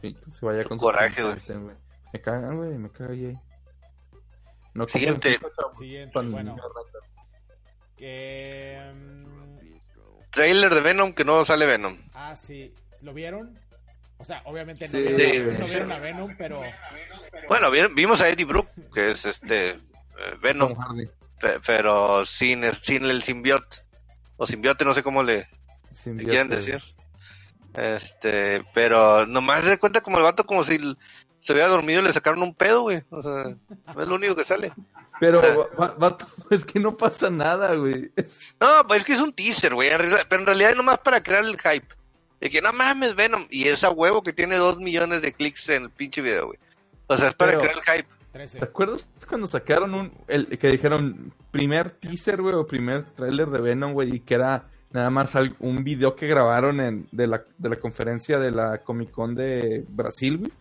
[0.00, 1.36] Sí, se vaya con Coraje, güey.
[2.12, 3.40] Me cagan, güey, me caga EA.
[4.74, 5.38] No Siguiente.
[5.78, 6.56] Siguiente, bueno.
[7.96, 8.90] Que.
[8.94, 9.42] mm,
[10.30, 11.98] Trailer de Venom que no sale Venom.
[12.14, 12.74] ah, sí.
[13.02, 13.58] ¿Lo vieron?
[14.18, 15.16] O sea, obviamente no, Sí, vieron,
[15.56, 15.72] sí, no sí.
[15.74, 16.62] vieron a Venom, pero.
[17.48, 19.78] Bueno, vi- vimos a Eddie Brook, que es este eh,
[20.40, 21.08] Venom, Tom Hardy.
[21.42, 23.78] Pe- pero sin, sin el simbiote.
[24.38, 25.48] O simbiote, no sé cómo le,
[26.04, 26.82] ¿Qué quieren decir?
[27.74, 30.78] Este, pero nomás se cuenta como el vato como si
[31.40, 33.02] se había dormido y le sacaron un pedo, güey.
[33.10, 33.54] O sea,
[34.02, 34.72] es lo único que sale.
[35.20, 35.40] Pero,
[35.78, 38.10] va- vato, es que no pasa nada, güey.
[38.60, 39.90] No, pues es que es un teaser, güey.
[40.28, 41.86] Pero en realidad es nomás para crear el hype.
[42.40, 43.46] De que no mames, Venom.
[43.50, 46.58] Y esa huevo que tiene dos millones de clics en el pinche video, güey.
[47.06, 48.08] O sea, es para Pero- crear el hype.
[48.32, 48.58] 13.
[48.58, 53.60] ¿Te acuerdas cuando sacaron un, el, que dijeron primer teaser, güey, o primer tráiler de
[53.60, 57.68] Venom, güey, y que era nada más un video que grabaron en, de, la, de
[57.68, 60.52] la conferencia de la Comic Con de Brasil, güey?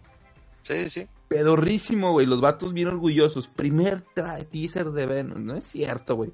[0.63, 1.07] Sí, sí.
[1.27, 3.47] Pedorrísimo, güey, los vatos bien orgullosos.
[3.47, 4.01] Primer
[4.51, 6.31] teaser de Venom, no es cierto, güey.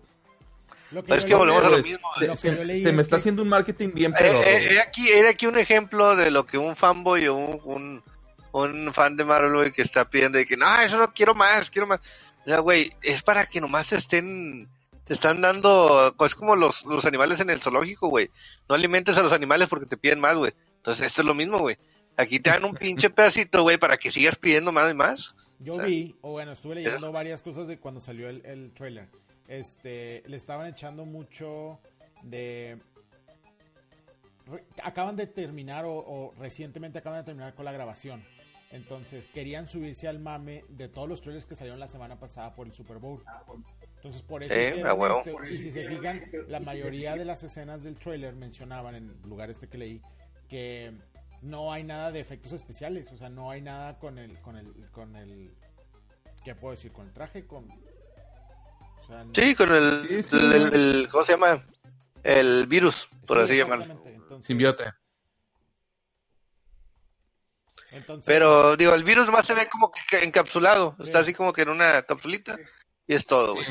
[0.91, 2.07] Lo Es yo que volvemos a lo mismo.
[2.17, 4.79] Se, Lo que se- me es está que- haciendo un marketing bien Eh, eh, eh,
[4.79, 8.03] aquí, era aquí un ejemplo de lo que un fanboy o un, un,
[8.63, 11.69] un fan de Marvel, güey, que está pidiendo de que, no, eso no quiero más,
[11.69, 11.99] quiero más.
[12.45, 14.69] O sea, güey, es para que nomás te estén,
[15.03, 18.29] te están dando, es como los, los animales en el zoológico, güey.
[18.69, 20.53] No alimentes a los animales porque te piden más, güey.
[20.77, 21.77] Entonces esto es lo mismo, güey.
[22.15, 25.35] Aquí te dan un pinche pedacito, güey, para que sigas pidiendo más y más.
[25.59, 28.73] Yo O sea, vi, o bueno, estuve leyendo varias cosas de cuando salió el, el
[28.73, 29.09] trailer.
[29.47, 31.79] Este, le estaban echando mucho
[32.23, 32.79] de...
[34.81, 38.23] Acaban de terminar o, o recientemente acaban de terminar con la grabación.
[38.71, 42.67] Entonces querían subirse al mame de todos los trailers que salieron la semana pasada por
[42.67, 43.23] el Super Bowl.
[43.95, 44.53] Entonces por eso...
[44.53, 44.83] Este,
[45.49, 49.49] y si se fijan, la mayoría de las escenas del trailer mencionaban en el lugar
[49.49, 50.01] este que leí
[50.49, 50.93] que
[51.41, 54.73] no hay nada de efectos especiales, o sea, no hay nada con el, con el,
[54.91, 55.51] con el,
[56.43, 56.91] ¿qué puedo decir?
[56.91, 60.81] Con el traje, con, o sea, no- Sí, con el, Sí, sí, el- el- güey.
[61.01, 61.65] el- ¿cómo se llama?
[62.23, 63.85] El virus, por Sí, así llamarlo.
[64.05, 64.85] entonces- Simbiote.
[67.91, 70.95] Entonces, Pero, digo, el virus más se ve como que encapsulado.
[70.99, 71.03] Sí.
[71.05, 72.57] Está así como que en una capsulita.
[73.07, 73.65] Y es todo, güey.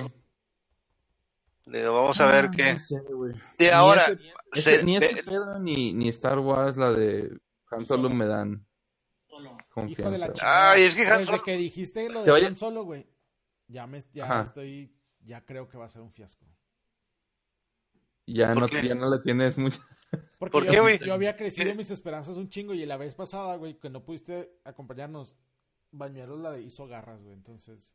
[1.66, 2.62] Digo, vamos a ver qué.
[2.70, 3.34] Ah, No sé, güey.
[3.58, 4.20] De ahora, ese-
[4.52, 7.36] ese- se- ni ese pedo, ni, ni Star Wars, la de
[7.70, 8.64] Han Solo me dan
[9.28, 9.44] hijo de
[10.18, 10.70] la confianza.
[10.72, 13.04] Ay, es que Han desde Solo- que dijiste lo Te de Han Solo, güey,
[13.66, 16.46] ya me, ya estoy, ya creo que va a ser un fiasco.
[18.26, 18.86] ya, ¿Por no, qué?
[18.86, 19.80] ya no le tienes mucho.
[20.38, 20.98] Porque ¿Por yo, qué, güey?
[20.98, 24.50] yo había crecido mis esperanzas un chingo y la vez pasada, güey, que no pudiste
[24.64, 25.34] acompañarnos,
[25.92, 27.94] Bañuelos la de hizo garras, güey, entonces,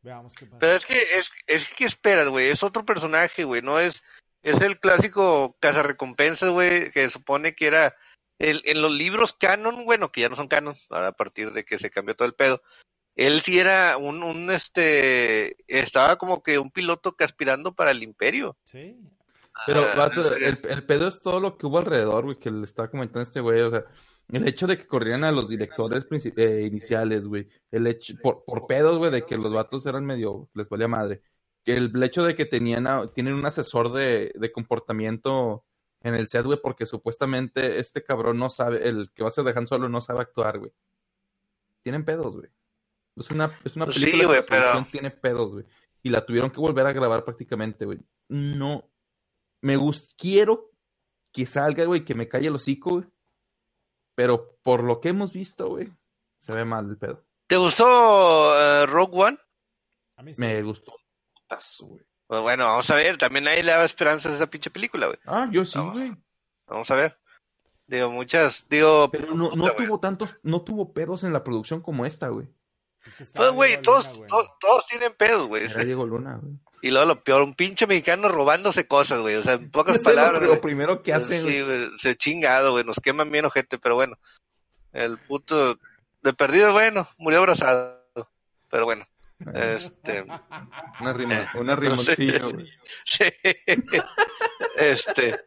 [0.00, 0.58] veamos qué pasa.
[0.58, 2.48] Pero es que, es, es que esperas, güey.
[2.48, 3.60] Es otro personaje, güey.
[3.62, 4.02] No es.
[4.42, 6.90] Es el clásico cazarrecompensas, güey.
[6.92, 7.94] Que supone que era.
[8.38, 10.76] el- en los libros canon, bueno, que ya no son canon.
[10.88, 12.62] Ahora a partir de que se cambió todo el pedo.
[13.16, 15.56] Él sí era un, un este.
[15.66, 18.56] Estaba como que un piloto que aspirando para el imperio.
[18.64, 18.96] Sí,
[19.66, 22.64] Pero, Ah, vato, el, el pedo es todo lo que hubo alrededor, güey, que le
[22.64, 23.60] estaba comentando este güey.
[23.62, 23.84] O sea,
[24.28, 27.48] el hecho de que corrieran a los directores eh, iniciales, güey.
[27.70, 31.22] El hecho, por, por pedos, güey, de que los vatos eran medio, les valía madre.
[31.64, 35.64] Que el, hecho de que tenían a- tienen un asesor de, de comportamiento
[36.02, 39.44] en el set, güey, porque supuestamente este cabrón no sabe, el que va a ser
[39.44, 40.72] de Han Solo no sabe actuar, güey.
[41.82, 42.48] Tienen pedos, güey.
[43.16, 45.64] Es una, es una Pues sí, película que güey, la producción pero- tiene pedos, güey.
[46.02, 47.98] Y la tuvieron que volver a grabar prácticamente, güey.
[48.28, 48.88] No.
[49.66, 50.70] Me gusta, quiero
[51.32, 53.06] que salga, güey, que me calle el hocico, güey.
[54.14, 55.92] Pero por lo que hemos visto, güey,
[56.38, 57.26] se ve mal el pedo.
[57.48, 59.38] ¿Te gustó eh, Rogue One?
[60.14, 60.40] a mí sí.
[60.40, 62.06] Me gustó un putazo, güey.
[62.28, 63.18] Pues bueno, vamos a ver.
[63.18, 65.18] También nadie le daba esperanzas a esa pinche película, güey.
[65.26, 66.16] Ah, yo sí, güey.
[66.68, 67.18] Vamos a ver.
[67.88, 68.64] Digo, muchas.
[68.68, 72.28] Digo, Pero no, no puta, tuvo tantos, no tuvo pedos en la producción como esta,
[72.28, 72.48] güey.
[73.06, 74.28] Es que estaba Pues, güey, todos, Luna, güey.
[74.28, 75.64] to- todos tienen pedos, güey.
[75.64, 76.54] Era Diego Luna, güey.
[76.82, 79.34] Y luego lo peor, un pinche mexicano robándose cosas, güey.
[79.36, 80.42] O sea, en pocas palabras.
[80.42, 81.42] lo, primero que hacen.
[81.42, 82.84] Sí, güey, se chingado, güey.
[82.84, 84.18] Nos queman bien ojete, pero bueno.
[84.92, 85.78] El puto
[86.22, 87.96] de perdido, bueno, murió abrazado.
[88.70, 89.06] Pero bueno,
[89.54, 90.22] este.
[91.00, 92.68] Una rima, Eh, una rimoncilla, güey.
[93.04, 93.24] sí.
[94.76, 95.40] este.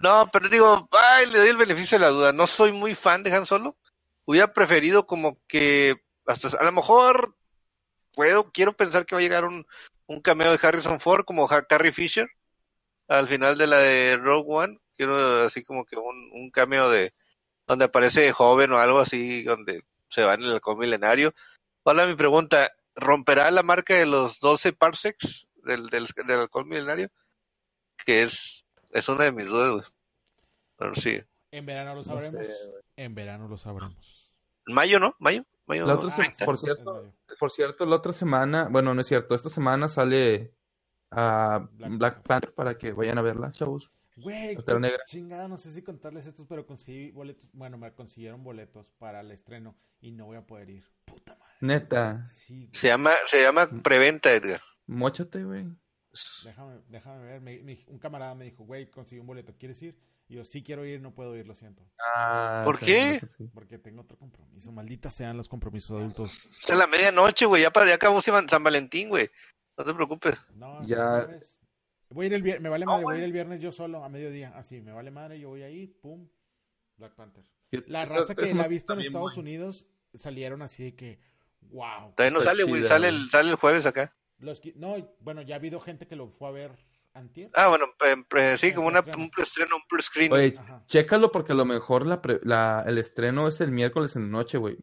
[0.00, 2.32] No, pero digo, ay, le doy el beneficio de la duda.
[2.32, 3.76] No soy muy fan de Han Solo.
[4.24, 5.96] Hubiera preferido como que,
[6.28, 7.34] hasta a lo mejor,
[8.12, 9.66] puedo, quiero pensar que va a llegar un,
[10.06, 12.28] un cameo de Harrison Ford como Ha- Carrie Fisher
[13.08, 14.78] al final de la de Rogue One.
[14.94, 17.14] Quiero así como que un, un cameo de
[17.66, 21.34] donde aparece joven o algo así, donde se va en el halcón milenario.
[21.84, 27.10] Hola, mi pregunta, ¿romperá la marca de los 12 parsecs del, del, del halcón milenario?
[28.04, 29.90] Que es, es una de mis dudas.
[30.76, 31.20] Pero sí.
[31.50, 32.46] En verano lo No sabremos.
[32.46, 32.52] sé,
[32.96, 34.30] en verano lo sabremos.
[34.66, 35.14] ¿Mayo, no?
[35.18, 35.44] ¿Mayo?
[35.68, 35.86] ¿Mayo?
[35.86, 37.12] La otra se- por cierto.
[37.38, 40.54] Por cierto, la otra semana, bueno, no es cierto, esta semana sale
[41.10, 42.22] a Black Black, Panther.
[42.26, 43.90] Panther para que vayan a verla, chavos.
[44.16, 44.56] Güey,
[45.06, 47.48] chingada, no sé si contarles estos, pero conseguí boletos.
[47.52, 50.84] Bueno, me consiguieron boletos para el estreno y no voy a poder ir.
[51.04, 51.54] Puta madre.
[51.60, 52.68] Neta, Sí.
[52.72, 54.60] Se llama, se llama preventa, Edgar.
[54.86, 55.66] mochate, güey.
[56.44, 57.40] Déjame, déjame ver.
[57.40, 59.96] me- me- un camarada me dijo, güey, conseguí un boleto, ¿quieres ir?
[60.28, 61.82] Y yo, sí quiero ir, no puedo ir, lo siento.
[62.14, 63.20] Ah, ¿Por qué?
[63.54, 64.70] Porque tengo otro compromiso.
[64.70, 66.48] Malditas sean los compromisos adultos.
[66.60, 67.62] Es a la medianoche, güey.
[67.62, 69.30] Ya, para, ya acabó San San Valentín, güey.
[69.78, 70.38] No te preocupes.
[70.54, 71.26] No, Ya.
[72.10, 73.70] Voy a ir el viernes, me vale No, madre, voy a ir el viernes yo
[73.70, 74.52] solo a mediodía.
[74.56, 76.26] Así, me vale madre, yo voy ahí, pum,
[76.96, 77.44] Black Panther.
[77.86, 79.40] La raza que la ha visto en Estados bueno.
[79.40, 81.20] Unidos salieron así de que,
[81.70, 82.12] wow.
[82.14, 82.84] Todavía no sale, güey.
[82.84, 84.14] Sale el, sale el jueves acá.
[84.38, 86.78] Los no, bueno, ya ha habido gente que lo fue a ver
[87.18, 87.50] antier.
[87.54, 87.86] Ah, bueno,
[88.28, 90.32] pre- sí, como una, un preestreno, un pre-screen.
[90.32, 90.82] Oye, Ajá.
[90.86, 94.28] chécalo porque a lo mejor la pre- la- el estreno es el miércoles en la
[94.38, 94.78] noche, güey.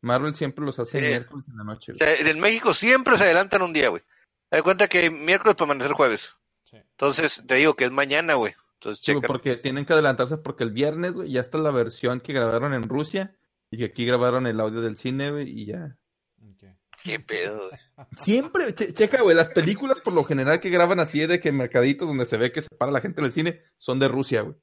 [0.00, 1.04] Marvel siempre los hace Sí.
[1.04, 4.02] el miércoles en la noche, O sea, en México siempre se adelantan un día, güey.
[4.50, 6.34] Te cuenta que miércoles para amanecer jueves.
[6.64, 6.76] Sí.
[6.76, 8.54] Entonces, te digo que es mañana, güey.
[8.74, 12.34] Entonces, Sí, porque tienen que adelantarse porque el viernes, güey, ya está la versión que
[12.34, 13.34] grabaron en Rusia
[13.70, 15.96] y que aquí grabaron el audio del cine, güey, y ya.
[16.42, 16.64] Ok.
[17.18, 17.80] Qué pedo, güey.
[18.16, 22.08] Siempre, che- checa, güey, las películas por lo general que graban así de que mercaditos
[22.08, 24.56] donde se ve que se para la gente del cine son de Rusia, güey.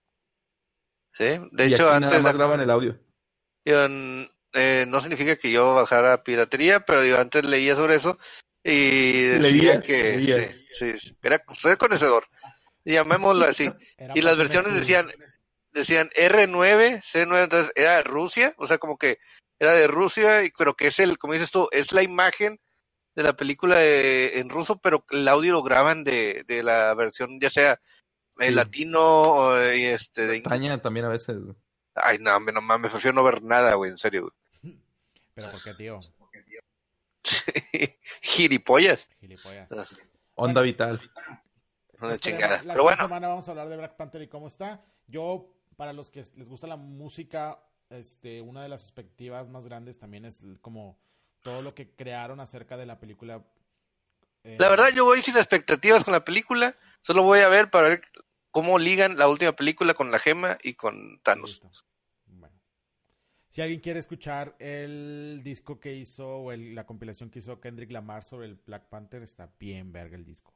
[1.13, 2.99] Sí, de Y hecho, aquí antes nada más graban el audio.
[3.65, 8.17] yo, n- eh, no significa que yo bajara piratería, pero yo antes leía sobre eso
[8.63, 10.62] y decía Leías, que leías.
[10.73, 12.25] sí, sí, era ser conocedor,
[12.86, 13.71] llamémoslo así.
[13.97, 15.10] Era Y las versiones decían,
[15.71, 19.19] decían R9, C9, entonces era Rusia, o sea, como que
[19.63, 22.60] era de Rusia, y- pero que es el, como dices tú, es la imagen
[23.15, 27.39] de la película de- en ruso, pero el audio lo graban de, de la versión,
[27.39, 27.80] ya sea
[28.39, 28.52] Sí.
[28.56, 30.52] latino o y este de inglés.
[30.54, 31.38] España también a veces.
[31.93, 34.32] Ay, no, hombre, no mames, prefiero no ver nada, güey, en serio.
[34.63, 34.78] güey.
[35.36, 36.00] Pero ¿por qué, tío?
[38.21, 39.08] Gilipollas.
[39.19, 39.69] Gilipollas.
[40.36, 41.00] Onda vital.
[42.00, 42.63] Una chingada.
[42.63, 44.84] La Pero bueno, semana vamos a hablar de Black Panther y cómo está.
[45.08, 47.60] Yo, para los que les gusta la música,
[47.91, 50.99] este, una de las expectativas más grandes también es como
[51.41, 53.43] todo lo que crearon acerca de la película.
[54.43, 57.89] eh, la verdad yo voy sin expectativas con la película, solo voy a ver para
[57.89, 58.01] ver
[58.51, 61.62] cómo ligan la última película con la gema y con Thanos.
[61.63, 61.71] listo.
[62.25, 62.60] Bueno.
[63.49, 67.91] Si alguien quiere escuchar el disco que hizo o el- la compilación que hizo Kendrick
[67.91, 70.54] Lamar sobre el Black Panther, está bien verga el disco.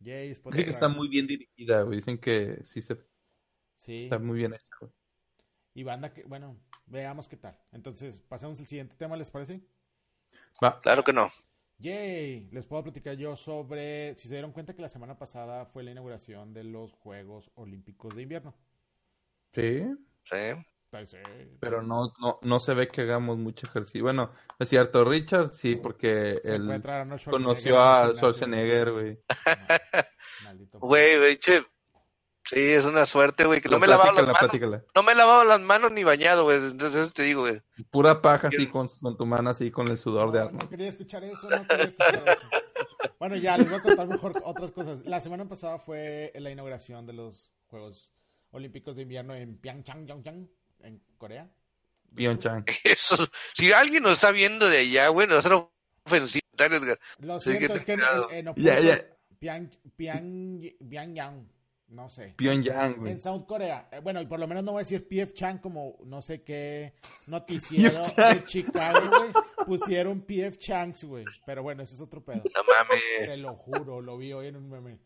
[0.00, 0.28] Yay.
[0.30, 1.96] Dicen que está muy bien dirigida, güey.
[1.96, 2.96] Dicen que sí se,
[3.78, 3.98] Sí.
[3.98, 4.90] está muy bien güey.
[5.74, 6.56] Y banda que, bueno,
[6.86, 7.56] veamos qué tal.
[7.72, 9.60] Entonces, pasemos al siguiente tema, ¿les parece?
[10.62, 10.80] Va.
[10.80, 11.30] Claro que no.
[11.78, 15.82] Yay, les puedo platicar yo sobre, si se dieron cuenta que la semana pasada fue
[15.82, 18.54] la inauguración de los Juegos Olímpicos de Invierno.
[19.52, 19.84] Sí.
[20.24, 20.36] Sí.
[21.06, 21.18] Sí.
[21.60, 24.02] Pero no, no, no se ve que hagamos mucho ejercicio.
[24.02, 26.82] Bueno, es cierto, Richard, sí, porque Se él
[27.30, 28.12] conoció a.
[28.12, 29.18] Schwarzenegger, güey.
[29.28, 29.80] Ah,
[30.44, 30.80] Maldito.
[30.80, 31.38] Güey, güey.
[32.50, 34.38] Sí, es una suerte, güey, que no me he lavado las manos.
[34.40, 34.82] platícala.
[34.92, 36.56] No me he lavado las manos ni bañado, güey.
[36.56, 37.62] Entonces eso te digo, güey.
[37.92, 40.64] Pura paja así con, con tu mano así con el sudor de Arnold.
[40.64, 42.48] no quería escuchar eso, no quería escuchar eso.
[43.20, 45.00] Bueno, ya les voy a contar mejor otras cosas.
[45.04, 48.12] La semana pasada fue la inauguración de los Juegos
[48.50, 50.48] Olímpicos de Invierno en Pyeongchang, Pyeongchang,
[50.80, 51.48] en Corea.
[52.16, 52.64] Pyeongchang.
[52.82, 53.16] Eso,
[53.54, 55.52] si alguien nos está viendo de allá, güey, no va a ser
[56.04, 56.98] ofensivo, Edgar.
[57.20, 58.00] Lo que es que en,
[58.32, 58.54] en, en
[59.40, 61.48] Pyang- Pyongyang,
[61.90, 62.34] no sé.
[62.36, 63.12] Pyongyang, güey.
[63.12, 63.88] En South Korea.
[63.92, 66.42] Eh, bueno, y por lo menos no voy a decir PF Chang como no sé
[66.42, 66.94] qué
[67.26, 69.32] noticiero de Chicago, güey.
[69.66, 71.24] Pusieron PF Changs, güey.
[71.44, 72.42] Pero bueno, ese es otro pedo.
[72.44, 73.02] No mames.
[73.26, 74.98] Te lo juro, lo vi hoy en un meme.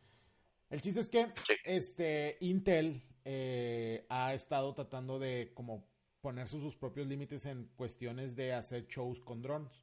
[0.70, 1.54] El chiste es que Sí.
[1.64, 5.86] este Intel eh, ha estado tratando de como
[6.20, 9.82] ponerse sus propios límites en cuestiones de hacer shows con drones.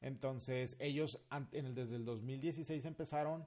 [0.00, 1.20] Entonces, ellos
[1.52, 3.46] en el- desde el 2016 empezaron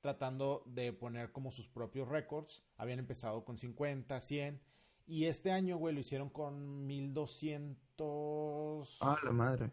[0.00, 2.62] tratando de poner como sus propios récords.
[2.76, 4.60] Habían empezado con 50, 100.
[5.06, 8.98] Y este año, güey, lo hicieron con 1200.
[9.00, 9.70] Ah, la madre.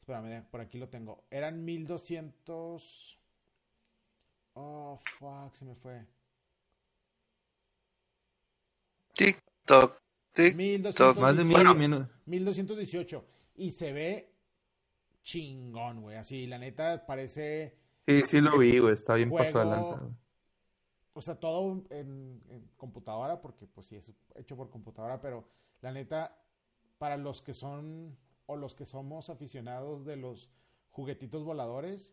[0.00, 1.24] Espérame, por aquí lo tengo.
[1.30, 3.18] Eran 1200.
[4.54, 6.04] Oh, fuck, se me fue.
[9.14, 10.00] TikTok.
[10.32, 10.56] TikTok.
[10.56, 11.20] 1218.
[11.20, 11.74] Más de mil Bueno.
[11.74, 12.08] minutos.
[12.26, 13.24] 1218.
[13.56, 14.32] Y se ve
[15.22, 16.16] chingón, güey.
[16.16, 17.76] Así, la neta, parece.
[18.06, 18.94] Sí, sí lo vi, güey.
[18.94, 20.12] Está bien Juego- pasado de lanza, güey.
[21.14, 25.44] O sea, todo en, en computadora, porque pues sí, es hecho por computadora, pero
[25.82, 26.38] la neta,
[26.98, 30.50] para los que son o los que somos aficionados de los
[30.90, 32.12] juguetitos voladores,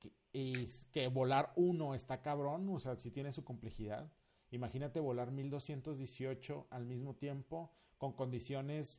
[0.00, 4.10] que- y que volar uno está cabrón, o sea, sí tiene su complejidad.
[4.50, 8.98] Imagínate volar 1218 al mismo tiempo, con condiciones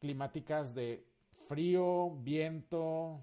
[0.00, 1.06] climáticas de
[1.48, 3.22] frío, viento,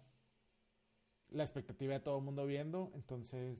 [1.32, 3.58] la expectativa de todo el mundo viendo, entonces...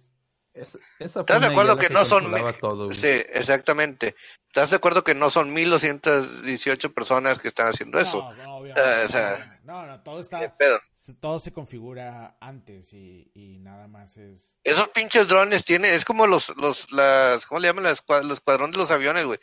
[0.54, 2.34] ¿Estás de acuerdo que, no son...
[2.94, 4.16] sí, exactamente.
[4.48, 8.22] ¿Estás de acuerdo que no son 1218 personas que están haciendo eso?
[8.36, 10.56] No, no, ah, no, no, todo está,
[11.20, 14.56] todo se configura antes y, y, nada más es.
[14.64, 17.84] Esos pinches drones tienen, es como los, los, las, ¿cómo le llaman?
[17.84, 19.40] Las, los cuadrones de los aviones, güey.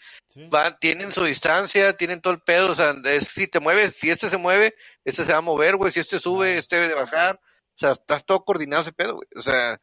[0.50, 4.10] Van, tienen su distancia, tienen todo el pedo, o sea, es, si te mueves, si
[4.10, 4.74] este se mueve,
[5.04, 7.40] este se va a mover, güey, si este sube, este debe de bajar,
[7.76, 9.80] o sea, estás todo coordinado ese pedo, güey, o sea,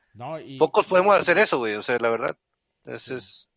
[0.59, 2.37] pocos podemos hacer eso, güey, o sea, la verdad,
[2.85, 3.49] ese es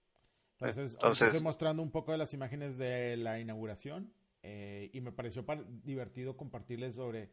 [0.60, 4.10] entonces, estoy mostrando un poco de las imágenes de la inauguración
[4.42, 5.44] eh, y me pareció
[5.84, 7.30] divertido compartirles sobre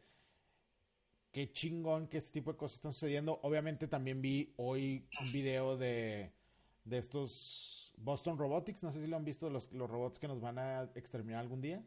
[1.32, 3.40] qué chingón que este tipo de cosas están sucediendo.
[3.42, 6.32] Obviamente también vi hoy un video de,
[6.84, 10.40] de estos Boston Robotics, no sé si lo han visto, los, los robots que nos
[10.40, 11.82] van a exterminar algún día.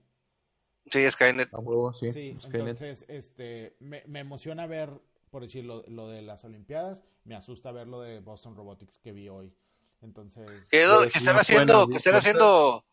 [0.90, 1.50] Sí, Skynet.
[1.94, 4.90] sí, sí entonces este, me, me, emociona ver,
[5.30, 9.30] por decirlo, lo de las Olimpiadas, me asusta ver lo de Boston Robotics que vi
[9.30, 9.54] hoy.
[10.02, 10.50] Entonces.
[10.70, 10.84] Que,
[11.14, 12.86] están haciendo, que están haciendo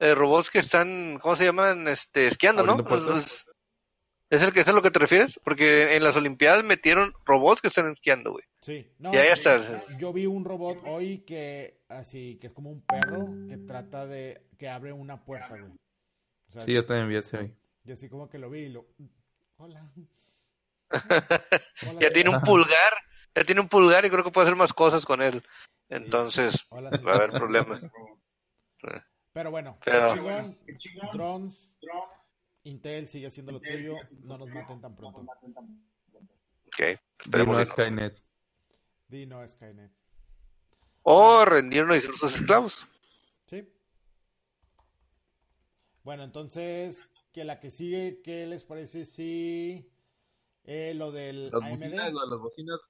[0.00, 1.88] eh, robots que están, ¿cómo se llaman?
[1.88, 2.84] Este, esquiando, ¿no?
[2.84, 3.46] Pues,
[4.30, 5.40] ¿Es el que es a lo que te refieres?
[5.42, 8.44] Porque en las Olimpiadas metieron robots que están esquiando, güey.
[8.60, 9.60] Sí, no, ya está.
[9.98, 14.42] Yo vi un robot hoy que así que es como un perro que trata de
[14.58, 15.72] que abre una puerta, güey.
[16.58, 17.54] Sí, yo también vi ese hoy.
[17.84, 18.86] Y así como que lo vi y lo
[19.56, 19.90] Hola.
[22.00, 22.92] ya tiene un pulgar,
[23.34, 25.42] ya tiene un pulgar y creo que puede hacer más cosas con él.
[25.88, 27.80] Entonces, va a haber problemas.
[29.32, 29.78] Pero bueno,
[31.12, 31.76] drones,
[32.64, 33.94] Intel sigue haciendo lo tuyo,
[34.24, 35.24] no nos maten tan pronto.
[36.66, 38.20] Ok, Dino Skynet.
[39.06, 39.92] Dino Skynet.
[41.02, 42.86] O rendirnos y ser sus esclavos.
[43.46, 43.66] Sí.
[46.08, 49.92] Bueno, entonces, que la que sigue, ¿qué les parece si
[50.64, 51.80] eh, lo del las AMD?
[51.80, 52.80] Bocinas, lo de las bocinas.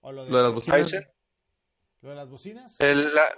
[0.00, 0.92] O lo de, lo de las bocinas.
[2.00, 2.80] ¿Lo de las bocinas?
[2.80, 3.28] El, la,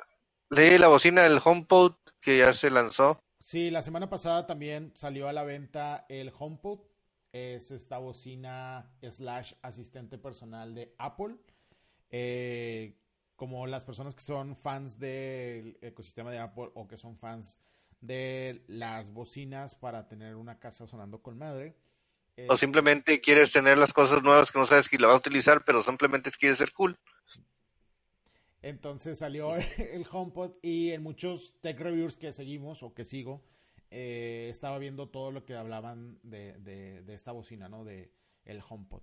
[0.49, 3.23] leí la bocina del HomePod que ya se lanzó.
[3.43, 6.81] Sí, la semana pasada también salió a la venta el HomePod.
[7.31, 11.37] Es esta bocina slash asistente personal de Apple.
[12.09, 12.97] Eh,
[13.37, 17.59] como las personas que son fans del ecosistema de Apple o que son fans
[18.03, 21.75] de las bocinas para tener una casa sonando con madre.
[22.49, 25.65] o simplemente quieres tener las cosas nuevas que no sabes que la vas a utilizar,
[25.65, 26.99] pero simplemente quieres ser cool.
[28.61, 33.43] Entonces salió el HomePod y en muchos tech reviews que seguimos o que sigo,
[33.91, 37.85] eh, estaba viendo todo lo que hablaban de, de, esta bocina, ¿no?
[37.85, 38.11] De
[38.45, 39.03] el HomePod.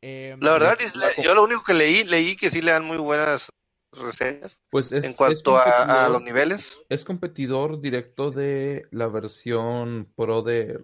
[0.00, 0.78] Em, la verdad,
[1.22, 3.52] yo lo único que leí, leí que sí le dan muy buenas
[3.92, 4.58] reseñas.
[4.70, 6.80] Pues en cuanto a, los niveles.
[6.88, 10.82] Es competidor directo de la versión Pro del,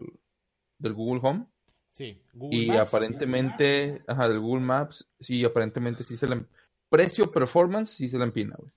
[0.79, 1.47] del Google Home.
[1.93, 6.47] Sí, Google y aparentemente, ajá, del Google Maps, sí, aparentemente sí se le
[6.89, 8.71] precio performance sí se la empina, güey.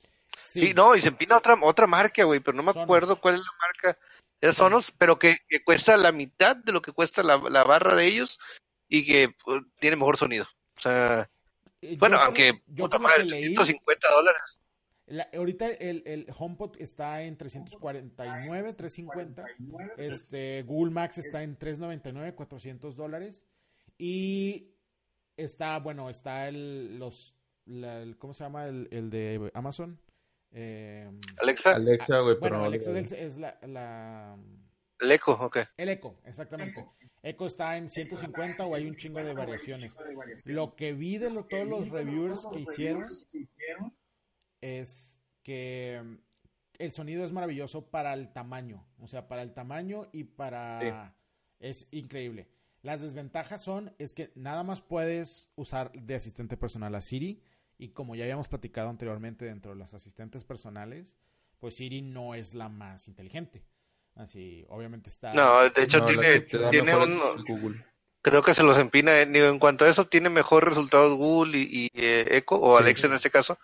[0.45, 0.73] Sí.
[0.73, 3.51] no, y se empina otra otra marca, güey, pero no me acuerdo cuál es la
[3.59, 3.99] marca.
[4.41, 8.39] Es Sonos, pero que, cuesta la mitad de lo que cuesta la, barra de ellos
[8.87, 10.45] y que pues, tiene mejor sonido.
[10.77, 11.29] O sea,
[11.97, 14.59] bueno, aunque puta madre, 150 dólares.
[15.33, 19.45] ahorita el, el, HomePod está en 349, 350.
[19.97, 23.45] Este, Google Max está en 399, 400 dólares.
[23.97, 24.73] Y
[25.37, 27.35] está, bueno, está el, los
[28.17, 29.99] ¿cómo se llama el, el de Amazon?
[30.51, 31.09] Eh,
[31.41, 31.75] Alexa.
[31.75, 34.37] Alexa, güey, bueno, Alexa es, la, la,
[34.99, 35.57] El Echo, ok.
[35.77, 36.79] El Echo, exactamente.
[36.79, 37.04] Echo
[37.47, 39.95] está en 150 o hay un chingo de variaciones.
[40.45, 43.03] Lo que vi de todos los reviewers que hicieron
[44.61, 46.15] es que mm,
[46.79, 48.85] el sonido es maravilloso para el tamaño.
[48.99, 51.15] O sea, para el tamaño y para...
[51.59, 52.47] Es increíble.
[52.81, 57.41] Las desventajas son, es que nada más puedes usar de asistente personal a Siri
[57.79, 61.17] y como ya habíamos platicado anteriormente dentro de los asistentes personales,
[61.59, 63.63] pues Siri no es la más inteligente.
[64.15, 65.29] Así, obviamente está.
[65.31, 67.43] No, de hecho tiene, tiene un.
[67.45, 67.85] Google.
[68.21, 69.19] Creo que se los empina.
[69.19, 73.29] En cuanto a eso, tiene mejor resultados Google y, eh, Echo, o Alexa en este
[73.29, 73.59] caso,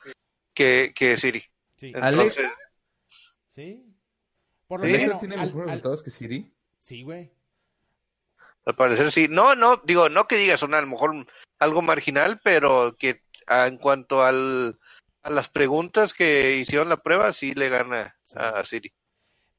[0.54, 1.42] que, que Siri.
[1.78, 1.94] Sí.
[1.96, 2.52] ¿Alexa?
[3.48, 3.84] Sí.
[4.68, 6.54] Por lo menos, tiene mejores resultados que Siri?
[6.80, 7.32] Sí, güey.
[8.66, 9.28] Al parecer sí.
[9.30, 11.26] No, no, digo, no que digas una, a lo mejor
[11.60, 14.80] algo marginal, pero que en cuanto al,
[15.24, 18.94] a las preguntas que hicieron la prueba, sí le gana a Siri.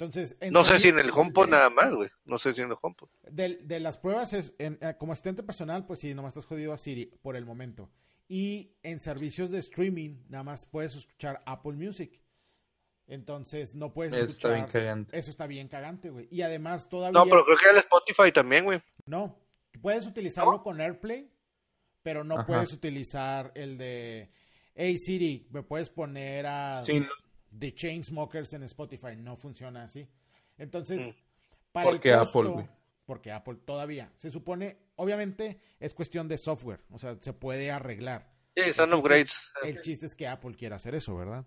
[0.02, 2.10] Entonces, no sé si en el HomePod nada más, güey.
[2.24, 3.08] No sé si en el HomePod.
[3.30, 6.72] De, de las pruebas, es en, eh, como asistente personal, pues sí, nomás estás jodido
[6.72, 7.88] a Siri por el momento.
[8.28, 12.20] Y en servicios de streaming, nada más puedes escuchar Apple Music.
[13.06, 14.30] Entonces, no puedes escuchar.
[14.30, 15.18] Está bien cagante.
[15.18, 16.28] Eso está bien cagante, güey.
[16.30, 17.18] Y además, todavía.
[17.18, 18.82] No, pero creo que el Spotify también, güey.
[19.06, 19.38] No.
[19.80, 21.30] Puedes utilizarlo con AirPlay,
[22.02, 24.30] pero no puedes utilizar el de
[24.74, 27.06] hey Siri, me puedes poner a Sí, no,
[27.58, 29.16] The Chainsmokers en Spotify.
[29.16, 30.06] No funciona así.
[30.58, 31.10] Entonces, Mm.
[31.72, 32.66] para Porque el costo, Apple, güey.
[33.06, 34.10] porque Apple todavía.
[34.16, 36.80] Se supone, obviamente, es cuestión de software.
[36.90, 38.30] O sea, se puede arreglar.
[38.54, 39.30] Sí, El son chiste upgrades.
[39.30, 41.44] es- El chiste es que Apple quiera hacer eso, ¿verdad?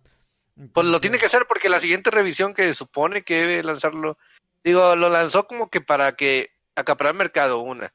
[0.73, 4.17] Pues lo tiene que hacer porque la siguiente revisión que supone que debe lanzarlo,
[4.63, 7.93] digo, lo lanzó como que para que acaparar mercado, una.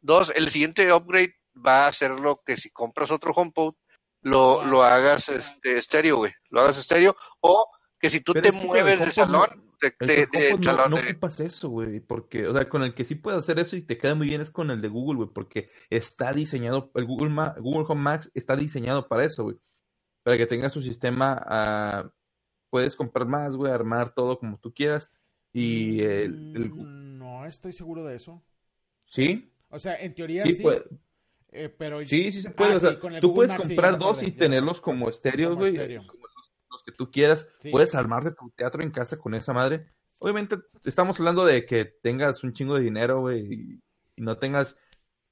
[0.00, 3.74] Dos, el siguiente upgrade va a ser lo que si compras otro HomePod,
[4.22, 6.32] lo, lo hagas este, estéreo, güey.
[6.50, 7.16] Lo hagas estéreo.
[7.40, 7.66] O
[8.00, 9.48] que si tú Pero te mueves de salón,
[9.80, 12.82] de, El de- de no, salón no de- ocupas eso, güey, porque, o sea, con
[12.82, 14.88] el que sí puedes hacer eso y te queda muy bien es con el de
[14.88, 19.44] Google, güey, porque está diseñado, el Google, Ma- Google Home Max está diseñado para eso,
[19.44, 19.56] güey,
[20.24, 22.10] para que tengas tu sistema, ah,
[22.70, 25.10] puedes comprar más, güey, armar todo como tú quieras
[25.52, 28.42] y el, el- mm, No estoy seguro de eso.
[29.06, 30.84] sí, O sea, en teoría sí, sí, puede-
[31.52, 33.52] eh, pero sí, sí se puede, Ah, o sea, sí, con el tú Google puedes
[33.58, 34.38] Max comprar dos y ya.
[34.38, 36.02] tenerlos como estéreos, güey, estéreo.
[36.70, 37.70] los, que tú quieras, Sí.
[37.70, 39.86] puedes armarte tu teatro en casa con esa madre.
[40.18, 43.80] Obviamente estamos hablando de que tengas un chingo de dinero, güey, y,
[44.22, 44.80] no tengas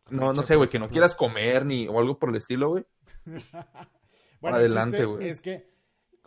[0.09, 2.85] no, no sé, güey, que no quieras comer ni o algo por el estilo, güey.
[4.41, 5.29] Bueno, Adelante, güey.
[5.29, 5.69] Es que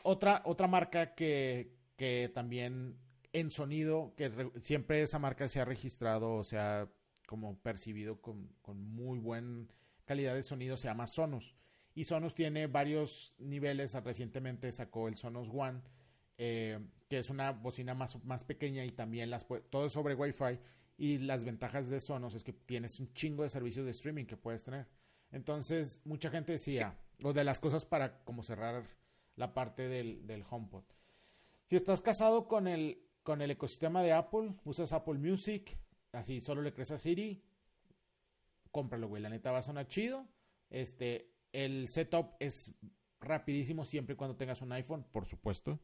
[0.04, 2.98] otra, otra marca que, que también
[3.34, 6.90] en sonido, que re- siempre esa marca se ha registrado, o sea,
[7.30, 9.68] como percibido con, con muy buena
[10.04, 11.54] calidad de sonido, se llama Sonos.
[11.94, 13.94] Y Sonos tiene varios niveles.
[14.04, 15.84] Recientemente sacó el Sonos One,
[16.40, 20.60] eh, que es una bocina más, más pequeña y también las todo es sobre Wi-Fi.
[20.98, 24.36] Y las ventajas de Sonos es que tienes un chingo de servicios de streaming que
[24.36, 24.88] puedes tener.
[25.32, 28.86] Entonces, mucha gente decía, o de las cosas para como cerrar
[29.36, 30.84] la parte del, del HomePod.
[31.68, 35.78] Si estás casado con el, con el ecosistema de Apple, usas Apple Music,
[36.12, 37.44] así solo le crees a Siri,
[38.72, 39.22] cómpralo, güey.
[39.22, 40.28] La neta va a sonar chido.
[40.70, 42.76] Este, el setup es
[43.20, 45.80] rapidísimo siempre y cuando tengas un iPhone, por supuesto.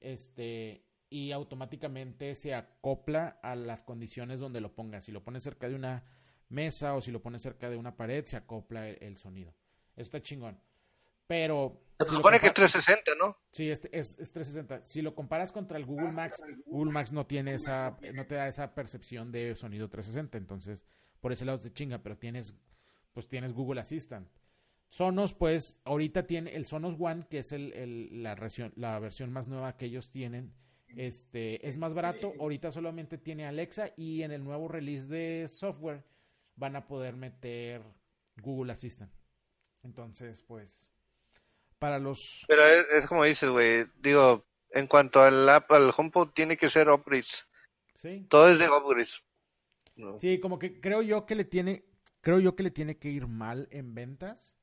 [0.00, 5.04] Este, y automáticamente se acopla a las condiciones donde lo pongas.
[5.04, 6.04] Si lo pones cerca de una
[6.48, 9.54] mesa o si lo pones cerca de una pared, se acopla el, el sonido.
[9.96, 10.58] Está chingón.
[11.28, 11.80] Pero.
[12.00, 13.36] Se si supone que compa- 360, ¿no?
[13.52, 14.84] Sí, es, es 360.
[14.86, 18.46] Si lo comparas contra el Google Max, Google Max no tiene esa, no te da
[18.48, 20.84] esa percepción de sonido 360, entonces
[21.20, 22.54] por ese lado te chinga, pero tienes,
[23.12, 24.28] pues tienes Google Assistant.
[24.90, 29.32] Sonos, pues, ahorita tiene el Sonos One, que es el, el- la, versión, la versión
[29.32, 30.54] más nueva que ellos tienen.
[30.96, 36.04] Este, es más barato, ahorita solamente tiene Alexa y en el nuevo release de software
[36.56, 37.82] van a poder meter
[38.36, 39.12] Google Assistant.
[39.82, 40.88] Entonces, pues,
[41.78, 43.86] para los Pero es, es como dices, güey.
[44.00, 47.46] Digo, en cuanto al, app, al HomePod, tiene que ser upgrades.
[47.96, 48.26] Sí.
[48.28, 49.24] Todo es de upgrades.
[49.96, 50.18] No.
[50.20, 51.84] Sí, como que creo yo que le tiene,
[52.20, 54.54] creo yo que le tiene que ir mal en ventas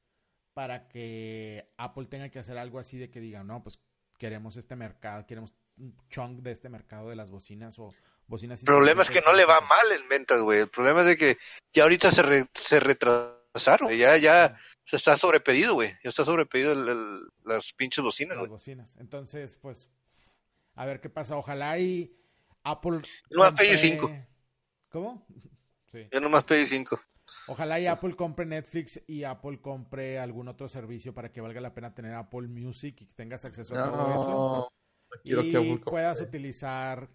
[0.54, 3.80] para que Apple tenga que hacer algo así de que diga, no, pues
[4.18, 7.94] queremos este mercado, queremos un chunk de este mercado de las bocinas o
[8.28, 8.62] bocinas.
[8.62, 10.60] El problema es que no le va mal en ventas, güey.
[10.62, 11.38] El problema es de que
[11.74, 13.88] ya ahorita se, re- se retrasaron.
[13.90, 13.98] güey.
[13.98, 15.90] Ya, ya se está sobrepedido, güey.
[16.04, 18.96] Ya está sobrepedido el, el- las pinches bocinas, Las bocinas.
[18.98, 19.90] Entonces, pues,
[20.76, 21.36] a ver qué pasa.
[21.38, 22.16] Ojalá y
[22.64, 23.02] Apple.
[23.30, 24.12] Yo nomás compre- pedí cinco.
[24.90, 25.26] ¿Cómo?
[25.88, 26.08] Sí.
[26.12, 27.00] Yo nomás pedí 5.
[27.48, 31.74] Ojalá y Apple compre Netflix y Apple compre algún otro servicio para que valga la
[31.74, 34.30] pena tener Apple Music y que tengas acceso a todo eso.
[34.32, 37.08] No, no quiero y que Apple puedas utilizar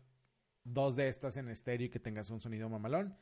[0.64, 3.18] dos de estas en estéreo y que tengas un sonido mamalón.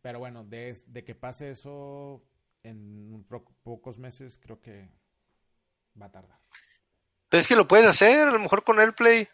[0.00, 2.22] Pero bueno, de, de que pase eso
[2.64, 4.88] en pro- pocos meses, creo que
[6.00, 6.38] va a tardar.
[7.28, 9.28] Pero es que lo puedes hacer, a lo mejor con AirPlay.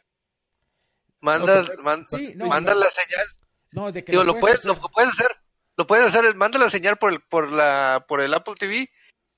[1.21, 2.81] Mandas, No, man- Sí, no, mandas no.
[2.83, 3.27] la señal.
[3.73, 4.71] No, de que Digo, lo puedes, hacer.
[4.71, 5.29] lo puedes hacer.
[5.77, 8.91] Lo puedes hacer, manda la señal por el, por la, por el Apple TV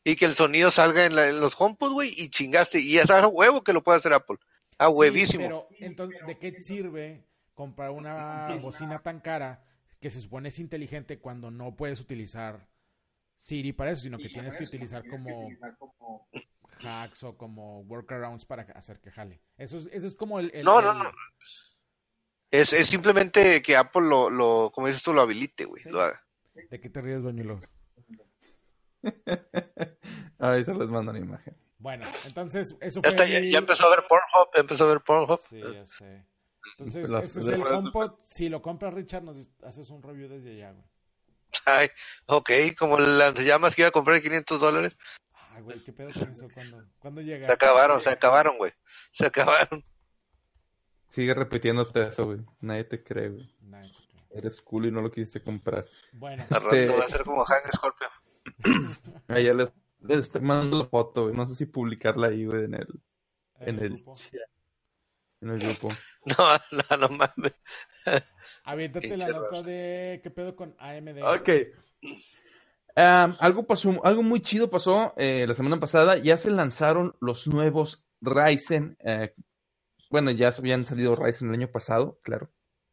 [0.04, 2.80] y que el sonido salga en, la- en los HomePod, güey, y chingaste.
[2.80, 4.38] Y es a huevo que lo puede hacer Apple.
[4.78, 5.44] A Sí, huevísimo.
[5.44, 7.24] pero entonces, ¿de qué sirve
[7.54, 9.62] comprar una bocina tan cara
[10.00, 12.66] que se supone es inteligente cuando no puedes utilizar
[13.42, 16.28] Siri para eso, sino que tienes que utilizar como
[16.80, 19.42] hacks o como workarounds para hacer que jale?
[19.56, 20.52] Eso es, eso es como el...
[20.54, 21.10] el- No, no, el- no.
[22.52, 25.82] Es, es simplemente que Apple lo, lo, como dices tú, lo habilite, güey.
[25.82, 25.88] Sí.
[25.88, 26.22] Lo haga.
[26.70, 27.60] ¿De qué te ríes, Bañuelos?
[30.38, 31.56] Ahí se les mando la imagen.
[31.78, 33.10] Bueno, entonces eso Ya, fue...
[33.10, 35.40] está, ya, mi- ya empezó a ver Pornhub, empezó a ver Pornhub.
[35.48, 36.26] Sí, ya sé.
[36.78, 38.12] Entonces, este es el HomePod.
[38.24, 40.84] Si lo compras, Richard, nos haces un review desde allá, güey.
[41.64, 41.88] Ay,
[42.26, 44.96] ok, como el lanzallamas que iba a comprar de 500 dólares,
[45.54, 46.48] Ah, güey, ¿qué pedo con eso?
[46.54, 47.46] ¿Cuándo, ¿cuándo llega?
[47.46, 48.72] se acabaron, se acabaron, güey.
[49.10, 49.84] Se acabaron.
[51.08, 52.38] Sigue repitiéndote eso, güey.
[52.60, 53.54] Nadie te cree, güey.
[54.30, 55.84] Eres cool y no lo quisiste comprar.
[56.14, 58.08] Bueno, Al Este- va a ser como Hank Scorpio.
[59.28, 59.70] Ah, ya les
[60.08, 61.36] Estoy mandando la foto, güey.
[61.36, 62.88] No sé si publicarla ahí, güey, en el,
[63.60, 64.14] en el, grupo.
[65.42, 65.88] En el grupo.
[66.24, 66.36] No,
[66.70, 67.52] no, no mames.
[68.64, 71.20] Aviéntate la nota de qué pedo con AMD.
[71.20, 71.48] Ok.
[72.94, 76.18] Um, algo pasó, algo muy chido pasó eh, la semana pasada.
[76.18, 78.96] Ya se lanzaron los nuevos Ryzen.
[79.00, 79.34] eh,
[80.10, 82.48] bueno, ya habían salido Ryzen el año pasado, claro.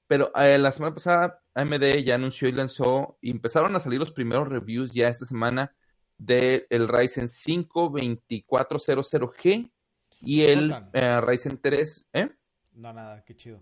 [0.08, 4.12] Pero eh, la semana pasada AMD ya anunció y lanzó y empezaron a salir los
[4.12, 5.76] primeros reviews ya esta semana
[6.18, 9.72] del Ryzen 5 2400G
[10.22, 12.30] y el eh, Ryzen 3, ¿eh?
[12.80, 13.62] No, nada, qué chido.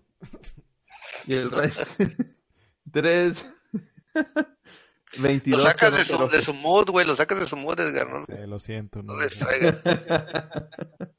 [1.26, 2.14] Y el Ryzen
[2.92, 3.54] 3
[4.14, 7.04] Lo 22 sacas de su, de su mood, güey.
[7.04, 8.08] Lo sacas de su mood, Edgar.
[8.08, 9.02] No, Sí, lo siento.
[9.02, 9.80] no No, les traigas.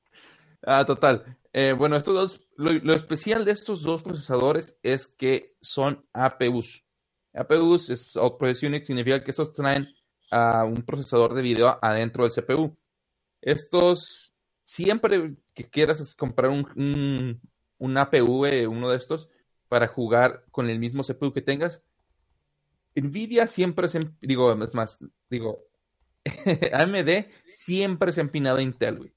[0.61, 1.37] Ah, total.
[1.53, 6.85] Eh, bueno, estos dos, lo, lo especial de estos dos procesadores es que son APUs.
[7.33, 9.87] APUs es Operating Unit, significa que estos traen
[10.31, 12.77] a un procesador de video adentro del CPU.
[13.41, 17.41] Estos, siempre que quieras comprar un, un,
[17.79, 19.29] un eh, uno de estos,
[19.67, 21.83] para jugar con el mismo CPU que tengas,
[22.95, 24.99] Nvidia siempre se, digo, es más,
[25.29, 25.65] digo,
[26.73, 29.13] AMD siempre se ha empinado a Intel, güey.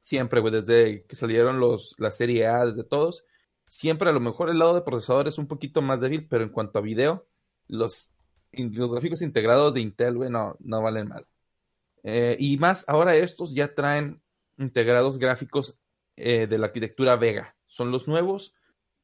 [0.00, 3.24] Siempre, güey, desde que salieron los, la serie A, desde todos.
[3.68, 6.50] Siempre a lo mejor el lado de procesador es un poquito más débil, pero en
[6.50, 7.28] cuanto a video,
[7.68, 8.10] los,
[8.52, 11.26] los gráficos integrados de Intel, güey, no, no valen mal.
[12.02, 14.22] Eh, y más, ahora estos ya traen
[14.58, 15.76] integrados gráficos
[16.16, 17.56] eh, de la arquitectura Vega.
[17.66, 18.54] Son los nuevos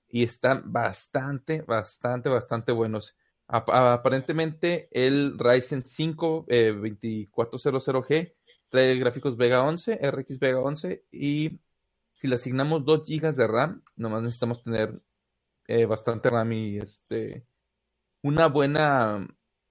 [0.08, 3.16] y están bastante, bastante, bastante buenos.
[3.48, 8.34] Ap- aparentemente el Ryzen 5 eh, 2400G
[8.68, 11.60] trae gráficos Vega 11, RX Vega 11 y
[12.14, 15.00] si le asignamos 2 GB de RAM, nomás necesitamos tener
[15.68, 17.46] eh, bastante RAM y este
[18.22, 19.26] una buena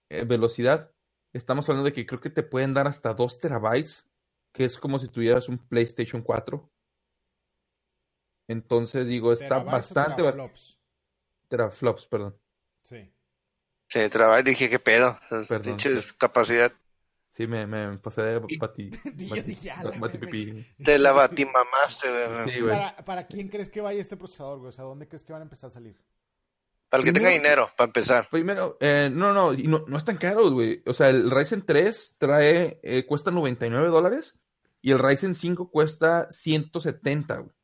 [0.09, 0.91] eh, velocidad.
[1.33, 4.07] Estamos hablando de que creo que te pueden dar hasta 2 terabytes,
[4.53, 6.69] que es como si tuvieras un PlayStation 4.
[8.47, 10.77] Entonces digo, está ¿Terabytes o bastante, bastante teraflops?
[11.47, 12.37] teraflops, perdón.
[12.83, 13.11] Sí.
[13.87, 14.43] Sí, trabajo.
[14.43, 15.19] Dije, ¿qué pedo?
[15.47, 15.77] Perdón.
[16.17, 16.71] Capacidad
[17.35, 18.91] Sí, me, me pasé de bati,
[19.69, 22.49] a la batimamaste, güey.
[22.49, 22.73] Sí, güey.
[22.73, 24.69] ¿Para, ¿Para quién crees que vaya este procesador, güey?
[24.69, 26.01] O sea, ¿dónde crees que van a empezar a salir?
[26.87, 28.29] Para el que tenga dinero, para empezar.
[28.29, 30.81] Primero, eh, no, no, y no, no es tan caro, güey.
[30.85, 34.39] O sea, el Ryzen 3 trae, eh, cuesta 99 dólares
[34.81, 37.54] y el Ryzen 5 cuesta 170, güey.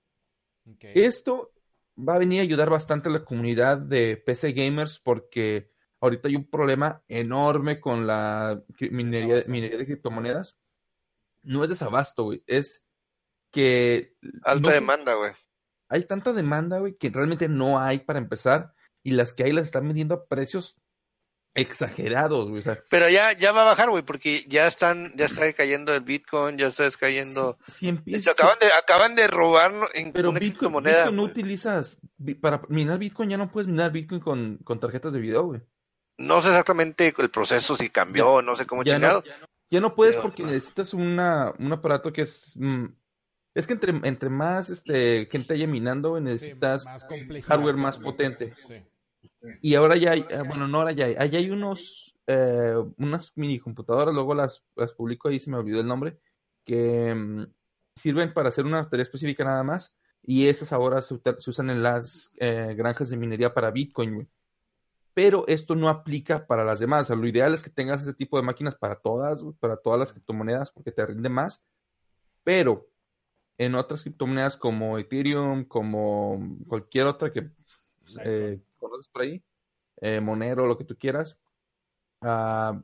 [0.81, 1.51] Esto
[1.97, 6.35] va a venir a ayudar bastante a la comunidad de PC gamers porque ahorita hay
[6.35, 9.51] un problema enorme con la minería, Desabasto.
[9.51, 10.57] minería de criptomonedas.
[11.43, 12.43] No es desabasto, güey.
[12.47, 12.85] Es
[13.51, 15.31] que Alta no demanda, güey.
[15.89, 19.65] hay tanta demanda, güey, que realmente no hay para empezar y las que hay las
[19.65, 20.80] están vendiendo a precios
[21.53, 22.59] exagerados, güey.
[22.59, 25.93] O sea, Pero ya, ya va a bajar, güey, porque ya están, ya está cayendo
[25.93, 27.57] el Bitcoin, ya está cayendo.
[27.67, 28.31] si empieza...
[28.31, 30.83] hecho, acaban de, acaban de robar en Pero una Bitcoin.
[30.83, 31.99] Bitcoin no utilizas...
[32.41, 35.61] Para minar Bitcoin ya no puedes minar Bitcoin con, con tarjetas de video, güey.
[36.17, 39.23] No sé exactamente el proceso si cambió, no sé cómo Ya chingado.
[39.25, 42.53] no, ya no puedes Pero- porque necesitas una, un aparato que es...
[42.55, 42.85] mm,
[43.55, 46.85] es que entre, entre más este, gente haya minando, Sí, necesitas...
[46.85, 47.05] más
[47.45, 48.53] hardware más potente.
[48.65, 48.75] Sí.
[49.61, 53.31] Y ahora ya hay, eh, bueno, no ahora ya hay, allá hay unos, eh, unas
[53.35, 56.19] mini computadoras, luego las, las publico ahí, se me olvidó el nombre,
[56.63, 57.45] que mm,
[57.95, 62.31] sirven para hacer una tarea específica nada más, y esas ahora se, usan en las
[62.37, 64.27] eh, granjas de minería para Bitcoin, güey.
[65.13, 68.13] Pero esto no aplica para las demás, o sea, lo ideal es que tengas ese
[68.13, 71.65] tipo de máquinas para todas, para todas las criptomonedas, porque te rinde más,
[72.43, 72.87] pero
[73.57, 77.51] en otras criptomonedas como Ethereum, como cualquier otra que
[78.23, 79.43] eh, conoces por ahí,
[79.97, 81.37] eh, Monero, lo que tú quieras,
[82.21, 82.81] ah,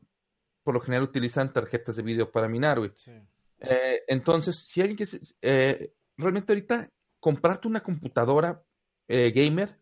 [0.63, 2.91] por lo general utilizan tarjetas de video para minar, güey.
[2.97, 3.11] Sí.
[3.59, 6.89] Eh, entonces, si alguien que se- eh, realmente ahorita
[7.19, 8.63] comprarte una computadora
[9.09, 9.79] gamer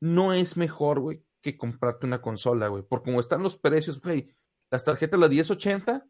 [0.00, 2.82] no es mejor, güey, que comprarte una consola, güey.
[2.82, 4.34] Por como están los precios, güey.
[4.70, 6.06] Las tarjetas, la 1080,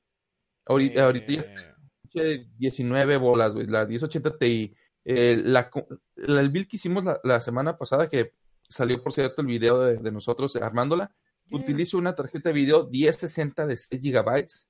[0.67, 3.67] ahorita, ahorita ya está pinche 19 bolas, güey.
[3.67, 4.75] La 1080 Ti.
[5.05, 5.69] Eh, la,
[6.17, 8.35] el build que hicimos la, la semana pasada, que
[8.73, 11.15] salió por cierto el video de, de nosotros armándola,
[11.49, 11.61] Yeah.
[11.61, 14.69] utilizo una tarjeta de video 1060 de 6 gigabytes.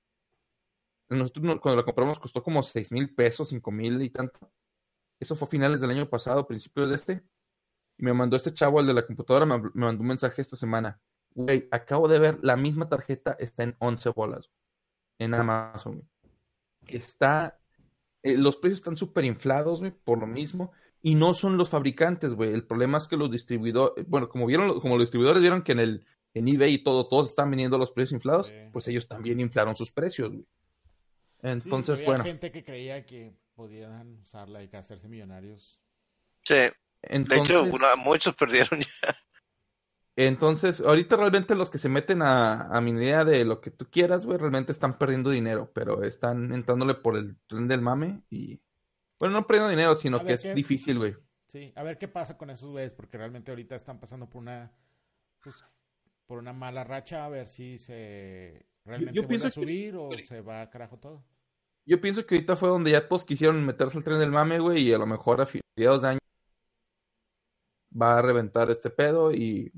[1.11, 4.51] Nosotros no- cuando la compramos costó como 6 mil pesos, 5 mil y tanto.
[5.21, 7.23] Eso fue a finales del año pasado, principios de este.
[7.99, 10.57] Y me mandó este chavo, el de la computadora, me, me mandó un mensaje esta
[10.57, 10.99] semana.
[11.35, 14.51] Güey, acabo de ver, la misma tarjeta está en 11 bolas
[15.19, 16.09] en Amazon.
[16.87, 17.61] Está,
[18.23, 20.73] eh, los precios están súper inflados, güey, por lo mismo.
[21.03, 22.53] Y no son los fabricantes, güey.
[22.53, 25.81] El problema es que los distribuidores, bueno, como vieron, como los distribuidores vieron que en
[25.81, 28.55] el en eBay y todo, todos están vendiendo los precios inflados, Sí.
[28.73, 30.47] pues ellos también inflaron sus precios, güey.
[31.43, 32.21] Entonces, Sí, bueno.
[32.23, 35.79] Había gente que creía que podían usarla y que hacerse millonarios.
[36.43, 36.55] Sí.
[36.55, 39.17] De hecho, una- muchos perdieron ya.
[40.17, 44.25] entonces, ahorita realmente los que se meten a, a minería de lo que tú quieras,
[44.25, 48.61] güey, realmente están perdiendo dinero, pero están entrándole por el tren del mame y...
[49.23, 50.53] Bueno, no perdiendo dinero, sino que es ¿qué?
[50.53, 51.15] difícil, güey.
[51.47, 54.73] Sí, a ver qué pasa con esos güeyes, porque realmente ahorita están pasando por una,
[55.45, 55.55] pues,
[56.27, 59.95] por una mala racha, a ver si se realmente yo vuelve pienso a que- subir
[59.97, 61.23] o se va a carajo todo.
[61.87, 64.89] Yo pienso que ahorita fue donde ya todos quisieron meterse al tren del mame, güey,
[64.89, 65.47] y a lo mejor a
[65.77, 66.19] mediados de año
[67.95, 69.73] va a reventar este pedo y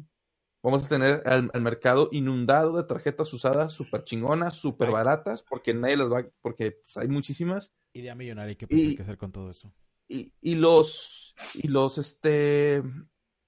[0.62, 5.74] vamos a tener al, al mercado inundado de tarjetas usadas súper chingonas, súper baratas, porque
[5.74, 7.74] nadie las va, porque pues, hay muchísimas.
[7.94, 9.72] Idea millonaria, ¿qué Y- que hacer con todo eso?
[10.08, 12.82] Y, y los, y los, este,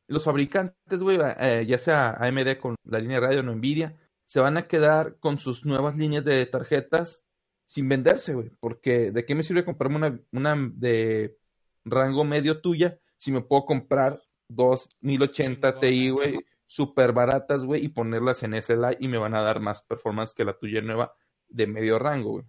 [0.06, 3.94] los fabricantes, güey, eh, ya sea AMD con la línea de radio o Nvidia,
[4.24, 7.26] se van a quedar con sus nuevas líneas de tarjetas
[7.66, 8.50] sin venderse, güey.
[8.60, 11.36] Porque ¿de qué me sirve comprarme una, una de
[11.84, 16.12] rango medio tuya si me puedo comprar dos 1080 Ti, Chingona.
[16.14, 20.32] güey, súper baratas, güey, y ponerlas en SLI y me van a dar más performance
[20.32, 21.14] que la tuya nueva
[21.48, 22.44] de medio rango, güey.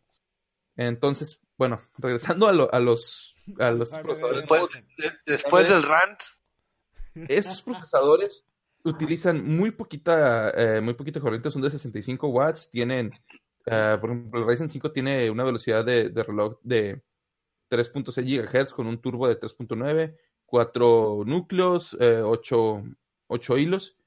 [0.76, 4.42] Entonces, bueno, regresando a, lo- a los, a los procesadores.
[4.42, 4.62] Después,
[5.26, 6.20] después del rant,
[7.28, 8.46] estos procesadores
[8.84, 13.12] utilizan muy poquita, eh, muy poquita corriente, son de 65 watts, tienen,
[13.66, 17.02] eh, por ejemplo, el Ryzen 5 tiene una velocidad de, de reloj de
[17.70, 22.84] 3.6 GHz con un turbo de 3.9, 4 núcleos, 8,
[23.58, 23.98] hilos,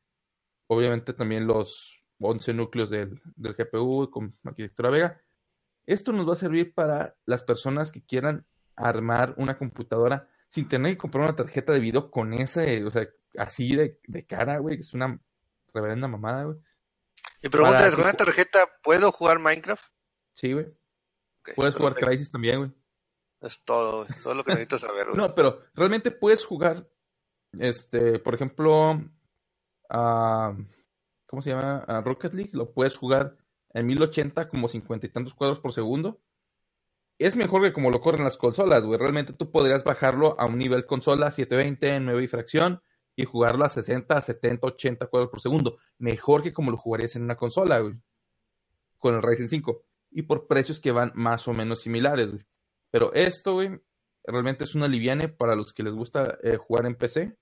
[0.69, 5.21] obviamente también los 11 núcleos del, del GPU con arquitectura Vega.
[5.91, 10.93] Esto nos va a servir para las personas que quieran armar una computadora sin tener
[10.93, 14.77] que comprar una tarjeta de video con ese, o sea, así de, de cara, güey,
[14.77, 15.21] que es una
[15.75, 16.59] reverenda mamada, güey.
[17.43, 19.83] mi pregunta es, ¿con una tarjeta puedo jugar Minecraft?
[20.33, 20.73] Sí, güey.
[21.57, 21.95] Puedes jugar.
[21.95, 22.73] Crysis también, güey.
[23.41, 25.17] Es todo, güey, todo lo que necesito saber, güey.
[25.19, 26.89] No, pero realmente puedes jugar,
[27.59, 29.01] este, por ejemplo,
[29.89, 30.57] a,
[31.27, 31.79] ¿cómo se llama?
[31.79, 33.40] A Rocket League, lo puedes jugar
[33.73, 36.21] en 1080 como cincuenta y tantos cuadros por segundo.
[37.19, 38.99] Es mejor que como lo corren las consolas, güey.
[38.99, 42.83] Realmente tú podrías bajarlo a un nivel consola 720, 9 y fracción
[43.15, 45.79] y jugarlo a 60, 70, 80 cuadros por segundo.
[45.99, 47.95] Mejor que como lo jugarías en una consola, güey.
[48.99, 49.85] Con el Ryzen 5.
[50.13, 52.45] Y por precios que van más o menos similares, güey.
[52.91, 53.81] Pero esto, güey,
[54.25, 57.37] realmente es una liviane para los que les gusta eh, jugar en PC.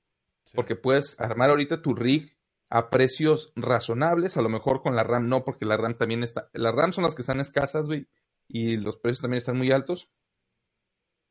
[0.45, 0.53] Sí.
[0.55, 2.38] Porque puedes armar ahorita tu rig
[2.71, 4.37] a precios razonables.
[4.37, 6.51] A lo mejor con la RAM no, porque la RAM también está.
[6.53, 8.09] Las RAM son las que están escasas, güey.
[8.49, 10.11] Y los precios también están muy altos.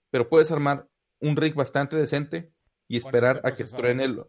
[0.10, 0.88] Pero puedes armar
[1.20, 2.54] un rig bastante decente
[2.88, 4.24] y esperar a que truene el.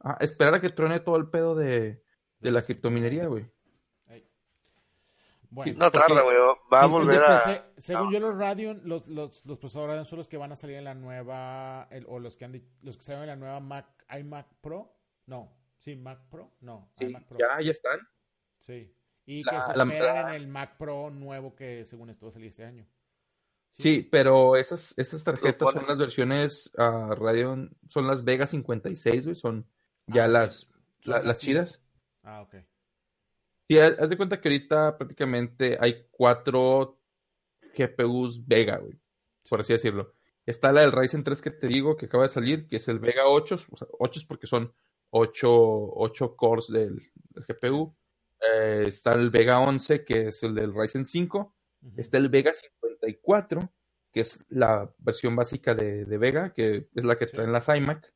[0.00, 2.02] ah, esperar a que truene todo el pedo de,
[2.38, 3.50] de la criptominería, güey.
[4.06, 4.28] Ey.
[5.50, 6.36] Bueno, No tarda, güey,
[6.72, 7.66] va a volver de a...
[7.78, 10.76] Según yo los Radeon, los, los, los procesadores Radeon son los que van a salir
[10.76, 13.86] en la nueva, el- o los que han los que salen en la nueva Mac,
[14.16, 14.94] iMac Pro,
[15.26, 15.50] no,
[15.84, 18.00] sí, Mac Pro, no, Sí, iMac Pro, ya, ya están.
[18.60, 18.92] sí,
[19.26, 22.26] y La- que se la- esperan la- en el Mac Pro nuevo que según esto
[22.26, 22.86] va a salir este año.
[23.78, 29.34] Sí, pero esas, esas tarjetas son las versiones ah, Radeon, son las Vega 56, güey,
[29.34, 29.68] son
[30.06, 31.82] ya Ah, las, Son las chidas.
[32.22, 32.54] Ah, ok.
[33.68, 37.00] Sí, haz haz de cuenta que ahorita prácticamente hay cuatro
[37.76, 38.98] GPUs Vega, güey,
[39.48, 40.12] por así decirlo.
[40.46, 42.98] Está la del Ryzen 3 que te digo que acaba de salir, que es el
[43.00, 44.72] Vega 8, o sea, 8 es porque son
[45.16, 47.00] 8, 8 cores del,
[47.30, 47.94] del GPU.
[48.40, 51.54] Eh, está el Vega 11, que es el del Ryzen 5.
[51.82, 51.94] Ujú.
[51.96, 53.72] Está el Vega 54,
[54.12, 57.32] que es la versión básica de, de Vega, que es la que Sí.
[57.32, 58.12] traen las iMac.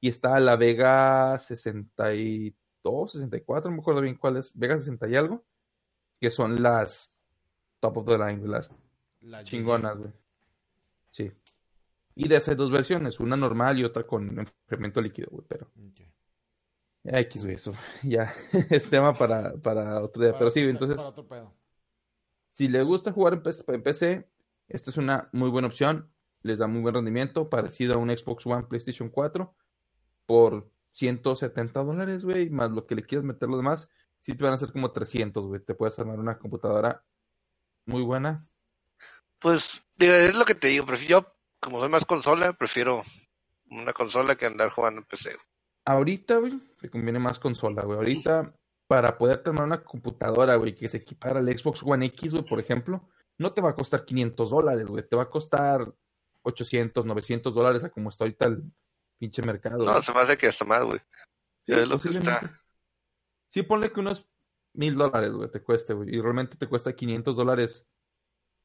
[0.00, 5.16] Y está la Vega 62, 64, no me acuerdo bien cuál es, Vega 60 y
[5.16, 5.44] algo,
[6.20, 7.12] que son las
[7.80, 8.70] top of the line, las
[9.20, 10.12] La chingonas, güey.
[11.10, 11.32] Sí.
[12.14, 16.00] Y de esas dos versiones, una normal y otra con enfriamiento líquido, güey, pero Ok.
[17.10, 18.34] Ya X, güey, eso ya
[18.70, 20.32] es tema para, para otro día.
[20.32, 21.54] Para Pero sí, otro entonces, para otro pedo.
[22.48, 24.28] si les gusta jugar en PC, en PC,
[24.68, 26.10] esta es una muy buena opción.
[26.42, 29.54] Les da muy buen rendimiento, parecido a un Xbox One, PlayStation 4,
[30.24, 33.90] por 170 dólares, güey, más lo que le quieras meter lo demás,
[34.20, 35.60] sí te van a hacer como 300, güey.
[35.64, 37.04] Te puedes armar una computadora
[37.86, 38.46] muy buena.
[39.40, 43.02] Pues, digo, es lo que te digo, prefiero, yo, como soy más consola, prefiero
[43.70, 45.30] una consola que andar jugando en PC.
[45.30, 45.57] güey.
[45.88, 47.96] Ahorita, güey, te conviene más consola, güey.
[47.96, 48.54] Ahorita,
[48.86, 52.60] para poder armar una computadora, güey, que se equipara al Xbox One X, güey, por
[52.60, 53.08] ejemplo,
[53.38, 55.08] no te va a costar 500 dólares, güey.
[55.08, 55.90] Te va a costar
[56.42, 58.64] 800, 900 dólares a como está ahorita el
[59.18, 59.78] pinche mercado.
[59.78, 61.00] No, se me hace que hasta más, güey.
[61.64, 62.60] Sí, es lo que está.
[63.48, 64.28] Sí, ponle que unos
[64.74, 66.14] mil dólares, güey, te cueste, güey.
[66.14, 67.88] Y realmente te cuesta 500 dólares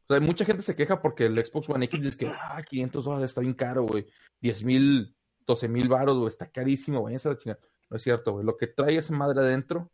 [0.10, 3.06] O sea, mucha gente se queja porque el Xbox One X dice que, ah, 500
[3.06, 4.08] dólares está bien caro, güey.
[4.42, 5.16] 10 mil,
[5.46, 7.16] 12 mil baros, güey, está carísimo, güey.
[7.16, 7.60] Esa chingada.
[7.90, 8.46] No es cierto, güey.
[8.46, 9.92] Lo que trae esa madre adentro,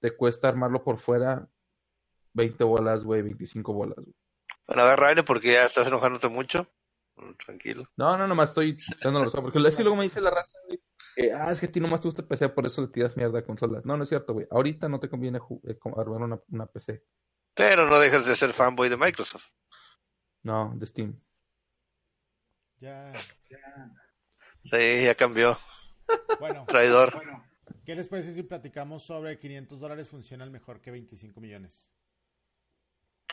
[0.00, 1.48] te cuesta armarlo por fuera
[2.34, 4.14] 20 bolas, güey, 25 bolas, güey.
[4.66, 6.68] Bueno, agarrarle porque ya estás enojándote mucho.
[7.44, 7.88] Tranquilo.
[7.96, 9.42] No, no, nomás estoy dando la razón.
[9.42, 10.80] Porque es que luego me dice la raza, güey.
[11.32, 13.38] ah, es que a ti nomás te gusta el PC, por eso le tiras mierda
[13.38, 13.84] a consolas.
[13.84, 14.46] No, no es cierto, güey.
[14.50, 17.04] Ahorita no te conviene eh, armar una, una PC.
[17.54, 19.50] Pero no dejas de ser fanboy de Microsoft.
[20.42, 21.20] No, de Steam.
[22.80, 23.12] Ya,
[23.48, 24.03] ya.
[24.70, 25.58] Sí, ya cambió.
[26.38, 27.14] Bueno, Traidor.
[27.14, 27.44] Bueno,
[27.84, 31.86] ¿qué les parece si platicamos sobre 500 dólares funcionan mejor que 25 millones?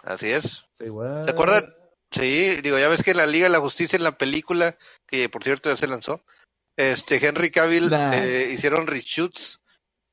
[0.04, 0.66] Así es.
[0.72, 1.74] ¿Se acuerdan?
[2.12, 4.78] Sí, digo, ya ves que en la Liga de la Justicia, en la película,
[5.08, 6.24] que por cierto ya se lanzó,
[6.76, 8.14] este Henry Cavill Nah.
[8.14, 9.62] eh, hicieron reshoots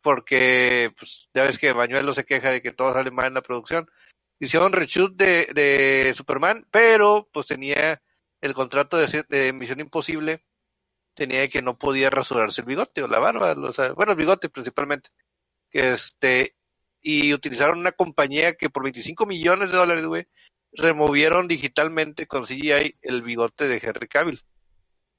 [0.03, 3.43] porque pues, ya ves que Bañuelo se queja de que todo sale mal en la
[3.43, 3.91] producción.
[4.41, 8.01] Hicieron reshoot de, de Superman, pero pues tenía
[8.41, 10.41] el contrato de, de Misión Imposible,
[11.19, 14.49] tenía que no podía rasurarse el bigote o la barba, o sea, bueno, el bigote
[14.49, 15.11] principalmente.
[15.69, 16.55] Que este,
[17.03, 20.29] y utilizaron una compañía que por 25 millones de dólares, güey,
[20.73, 24.41] removieron digitalmente con CGI el bigote de Henry Cavill.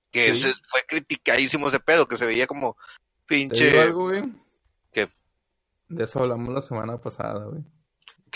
[0.10, 0.48] Que Sí.
[0.48, 2.78] ese fue criticadísimo ese pedo, que se veía como
[3.28, 3.80] ¿Te digo pinche...
[3.80, 4.24] algo, güey?
[4.94, 5.10] ¿Qué?
[5.90, 7.62] De eso hablamos la semana pasada, güey.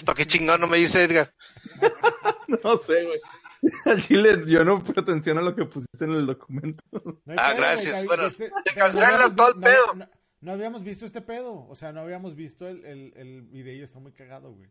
[0.05, 1.34] ¿Para qué chingado no me dice Edgar?
[2.64, 3.20] No sé, güey.
[3.86, 6.84] Al chile, yo no puse atención a lo que pusiste en el documento.
[6.91, 8.05] No Ah, pedo, gracias.
[8.05, 9.86] Bueno, este- te no todo el pedo.
[9.88, 10.09] No, no-
[10.41, 11.66] no habíamos visto este pedo.
[11.68, 13.86] O sea, no habíamos visto el, el, el video.
[13.86, 14.70] Está muy cagado, güey.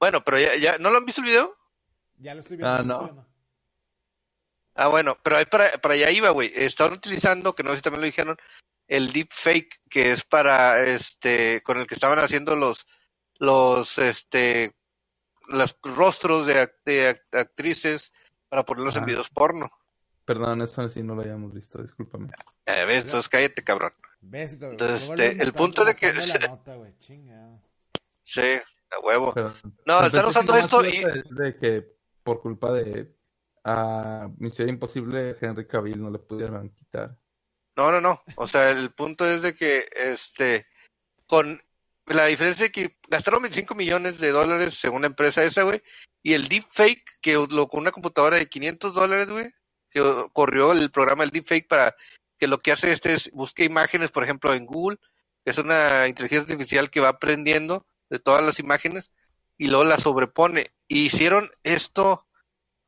[0.00, 1.56] Bueno, pero ya, ya, ¿no lo han visto el video?
[2.18, 2.72] Ya lo estoy viendo.
[2.74, 3.26] Ah, no.
[4.74, 6.52] Ah, bueno, pero ahí para, para allá iba, güey.
[6.54, 8.36] Estaban utilizando, que no sé si también lo dijeron,
[8.88, 12.86] el deepfake, que es para, este, con el que estaban haciendo los,
[13.38, 14.72] los, este,
[15.48, 18.12] los rostros de, act- de act- actrices
[18.48, 19.06] para ponerlos en Ajá.
[19.06, 19.70] videos porno.
[20.24, 22.28] Perdón, eso sí no lo habíamos visto, discúlpame.
[22.66, 23.04] Eh, ¿ves?
[23.04, 23.92] Entonces cállate, cabrón.
[24.32, 26.76] Entonces, este, el punto de que- nota.
[28.22, 28.40] Sí,
[28.90, 29.32] a huevo.
[29.34, 33.14] Pero, No, están usando esto y, de que por culpa de
[33.64, 37.16] a Misión Imposible, Henry Cavill no le pudieron quitar.
[37.76, 38.22] No, no, no.
[38.36, 40.66] O sea, el punto es de que, este,
[41.26, 41.60] con
[42.06, 45.82] la diferencia de que gastaron 25 millones de dólares según la empresa esa, güey,
[46.22, 49.50] y el deepfake, que lo con una computadora de 500 dólares, güey,
[49.90, 50.02] que
[50.32, 51.96] corrió el programa del deepfake para
[52.38, 54.98] que lo que hace este es busque imágenes, por ejemplo, en Google,
[55.44, 59.10] es una inteligencia artificial que va aprendiendo de todas las imágenes
[59.56, 60.66] y luego las sobrepone.
[60.88, 62.26] Y hicieron esto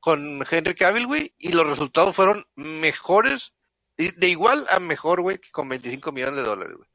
[0.01, 3.53] con Henry Cavill, güey, y los resultados fueron mejores
[3.97, 6.89] de igual a mejor, güey, que con 25 millones de dólares, güey.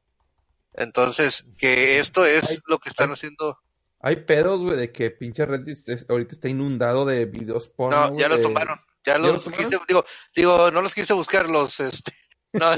[0.74, 3.58] Entonces, que esto es lo que están haciendo.
[4.00, 8.10] Hay pedos, güey, de que pinche Reddit es- ahorita está inundado de videos porno.
[8.10, 8.78] No, ya los tomaron.
[9.06, 9.70] Ya los los tomaron?
[9.70, 10.04] quise, digo,
[10.34, 12.12] digo, no los quise buscar, los, este,
[12.52, 12.70] no,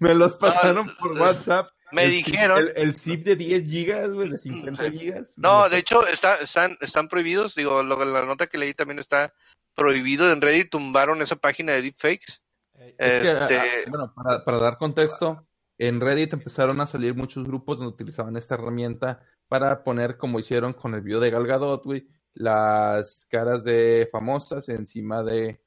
[0.00, 1.70] Me los pasaron por WhatsApp.
[1.92, 5.32] me El zip- dijeron, el, el zip de 10 gigas, güey, de 50 gigas.
[5.36, 9.32] no, de hecho, está, están, están prohibidos, digo, lo, la nota que leí también está
[9.74, 12.40] prohibido en Reddit, tumbaron esa página de deepfakes.
[12.74, 15.47] Eh, Es que, Este- bueno, para, para dar contexto,
[15.78, 20.72] en Reddit empezaron a salir muchos grupos donde utilizaban esta herramienta para poner, como hicieron
[20.72, 25.60] con el video de Gal Gadot, güey, las caras de famosas encima de,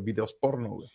[0.00, 0.88] videos porno, güey.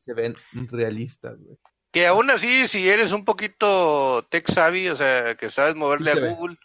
[0.00, 0.34] Se ven
[0.70, 1.58] realistas, güey.
[1.92, 6.18] Que aún así, si eres un poquito tech savvy, o sea, que sabes moverle Sí
[6.18, 6.34] a ve.
[6.34, 6.56] Google,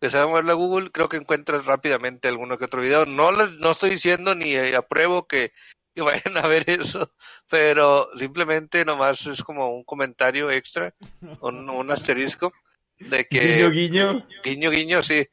[0.00, 3.04] que sabes moverle a Google, creo que encuentras rápidamente alguno que otro video.
[3.04, 5.52] No les, no estoy diciendo ni apruebo que,
[5.94, 7.12] que vayan a ver eso,
[7.48, 10.94] pero simplemente nomás es como un comentario extra,
[11.40, 12.52] un, un asterisco
[12.98, 14.26] de que Guiño, guiño.
[14.44, 15.26] guiño guiño, sí,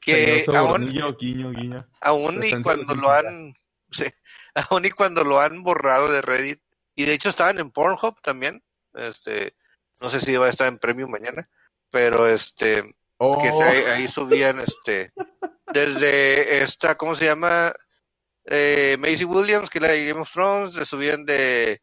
[0.00, 1.86] que aún, Sobornillo, guiño, guiño.
[2.00, 3.54] aún y cuando lo han,
[3.90, 4.06] sí,
[4.54, 6.60] aún y cuando lo han borrado de Reddit,
[6.94, 8.62] y de hecho estaban en Pornhub también,
[8.94, 9.54] este,
[10.00, 11.48] no sé si va a estar en Premium mañana,
[11.90, 15.12] pero este, Oh, que se- ahí subían, este,
[15.74, 17.72] desde esta, ¿cómo se llama?
[18.46, 21.80] Eh, Maisie Williams, que es la de Game of Thrones, subían de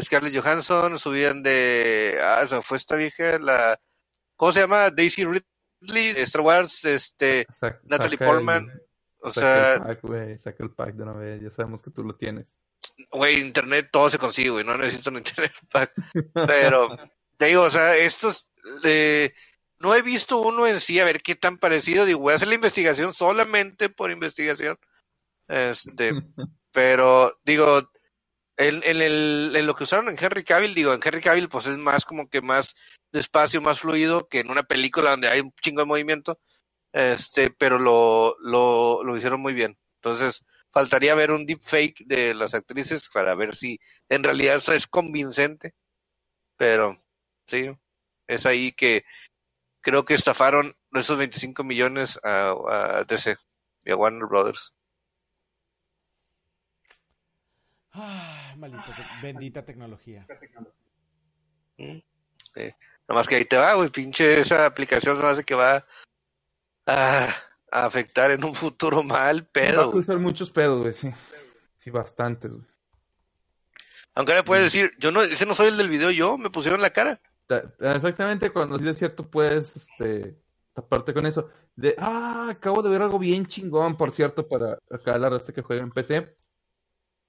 [0.00, 3.78] Scarlett Johansson, subían de, ah, me fue esta vieja, la,
[4.36, 4.90] ¿cómo se llama?
[4.90, 7.46] Daisy Ridley, Star Wars, este,
[7.84, 8.80] Natalie saca el- Portman,
[9.20, 11.90] o saca sea, el pack, güey, saca el pack de una vez, ya sabemos que
[11.90, 12.54] tú lo tienes.
[13.12, 15.92] Güey, internet todo se consigue, güey, no necesito un internet pack.
[16.34, 16.96] Pero,
[17.36, 18.48] te digo, o sea, estos,
[18.82, 19.32] eh,
[19.78, 22.48] no he visto uno en sí, a ver qué tan parecido, digo, voy a hacer
[22.48, 24.76] la investigación solamente por investigación.
[25.48, 26.12] Este,
[26.72, 27.90] pero, digo,
[28.56, 31.66] en, en, el, en lo que usaron en Henry Cavill, digo, en Henry Cavill, pues
[31.66, 32.74] es más como que más
[33.12, 36.40] despacio, más fluido que en una película donde hay un chingo de movimiento.
[36.92, 39.78] este, pero lo, lo, lo hicieron muy bien.
[39.96, 43.78] Entonces, faltaría ver un deepfake de las actrices para ver si
[44.08, 45.74] en realidad eso es convincente.
[46.56, 47.02] Pero,
[47.46, 47.70] sí,
[48.28, 49.04] es ahí que
[49.82, 52.54] creo que estafaron esos 25 millones a,
[53.00, 53.36] a DC
[53.84, 54.74] y a Warner Brothers.
[57.92, 60.26] Ah, maldita te- bendita tecnología.
[61.78, 61.98] Mm,
[62.54, 62.74] sí.
[63.08, 65.84] Nomás que ahí te va, güey, pinche esa aplicación se hace que va
[66.86, 67.34] a,
[67.70, 69.92] a afectar en un futuro mal Va pedo, a güey.
[69.96, 71.10] cruzar muchos pedos, güey, sí.
[71.76, 72.64] Sí, bastantes, güey.
[74.14, 76.80] Aunque ahora puedes decir, yo no, ese no soy el del video, yo, me pusieron
[76.80, 77.20] la cara.
[77.46, 80.36] Ta- Exactamente, cuando dices cierto, puedes este,
[80.74, 81.48] taparte con eso.
[81.74, 85.62] De, ah, acabo de ver algo bien chingón, por cierto, para acá la raza que
[85.62, 86.36] juega en PC.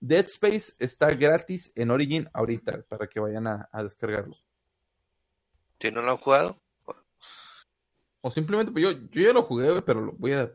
[0.05, 4.35] Dead Space está gratis en Origin ahorita, para que vayan a, a descargarlo.
[5.79, 6.61] Si no lo han jugado,
[8.19, 10.51] O simplemente, pues yo, yo ya lo jugué, pero lo voy a...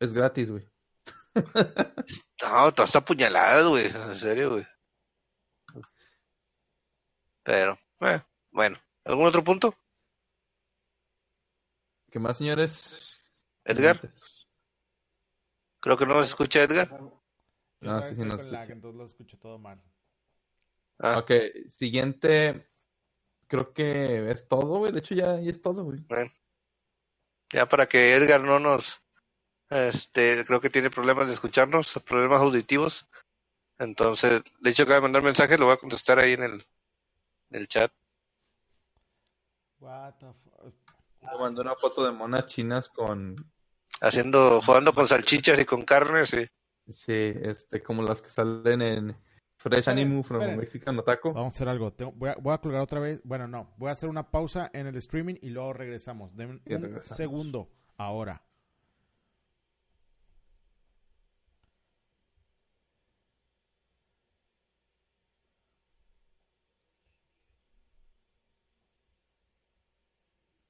[0.00, 0.68] Es gratis, güey.
[2.42, 4.66] no, estás apuñalado, güey, en serio, güey.
[7.44, 9.78] Pero, eh, bueno, ¿algún otro punto?
[12.10, 13.22] ¿Qué más, señores?
[13.64, 14.12] Edgar,
[15.78, 16.90] creo que no nos escucha Edgar.
[17.84, 18.72] Yo Ah, sí, sí, lag, escucha.
[18.72, 19.80] entonces lo escucho todo mal.
[20.98, 21.30] Ah, Ok,
[21.68, 22.66] siguiente.
[23.46, 24.92] Creo que es todo, güey.
[24.92, 26.00] De hecho, ya, ya es todo, güey.
[26.08, 26.32] bueno.
[27.52, 29.00] Ya para que Edgar no nos,
[29.70, 33.06] este, creo que tiene problemas de escucharnos, problemas auditivos.
[33.78, 36.52] Entonces, de hecho acaba de mandar mensaje, lo voy a contestar ahí en el,
[37.50, 37.92] en el chat.
[39.78, 40.72] What the fu-
[41.20, 43.36] Me mandó una foto de monas chinas con,
[44.00, 46.46] Haciendo, jugando con salchichas y con carne, sí.
[46.88, 49.16] Sí, este, como las que salen en
[49.56, 50.58] Fresh Animu from esperen.
[50.58, 51.32] Mexican Otaku.
[51.32, 51.92] Vamos a hacer algo.
[51.92, 53.20] Tengo- voy, a, voy a colgar otra vez.
[53.24, 53.72] Bueno, no.
[53.76, 56.34] Voy a hacer una pausa en el streaming y luego regresamos.
[56.36, 57.16] Denme Y un regresamos.
[57.16, 58.42] segundo ahora.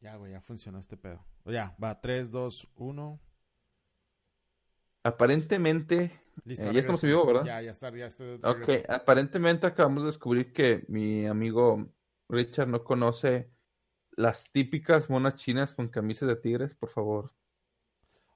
[0.01, 1.25] Ya, güey, ya funcionó este pedo.
[1.47, 3.21] Ya, va, 3, 2, 1.
[5.05, 6.11] Aparentemente,
[6.45, 6.65] Listo.
[6.69, 7.45] Eh, ya estamos en vivo, ¿verdad?
[7.45, 8.39] Ya, ya está, ya estoy.
[8.39, 11.87] de ok, aparentemente acabamos de descubrir que mi amigo
[12.29, 13.51] Richard no conoce
[14.17, 17.33] las típicas monas chinas con camisas de tigres, por favor.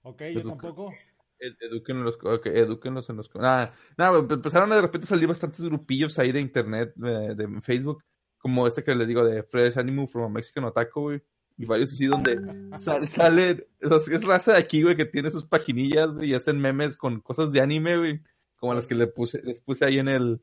[0.03, 0.93] Ok, yo tampoco.
[1.41, 3.33] Ed- Edúquenlos, ok, edúquenlos en los...
[3.35, 7.35] Nada, nada, güey, empezaron a de repente a salir bastantes grupillos ahí de internet, de,
[7.35, 8.03] de Facebook,
[8.39, 11.23] como este que les digo de Fresh Animu from a Mexican Otaku, güey,
[11.59, 12.41] y varios así donde
[12.79, 16.97] sal- salen, es raza de aquí, güey, que tiene sus paginillas, güey, y hacen memes
[16.97, 18.23] con cosas de anime, güey,
[18.57, 20.41] como las que le puse, les puse ahí en el,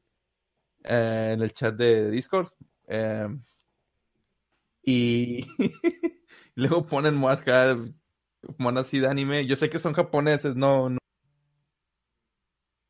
[0.83, 2.49] eh, en el chat de Discord.
[2.87, 3.27] eh,
[4.83, 5.45] y
[6.55, 7.75] luego ponen monas acá,
[8.57, 9.47] monas así de anime.
[9.47, 10.97] Yo sé que son japoneses, no, no,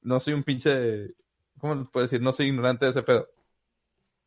[0.01, 1.15] no soy un pinche,
[1.59, 2.21] ¿cómo les puedo decir?
[2.21, 3.30] No soy ignorante de ese pedo.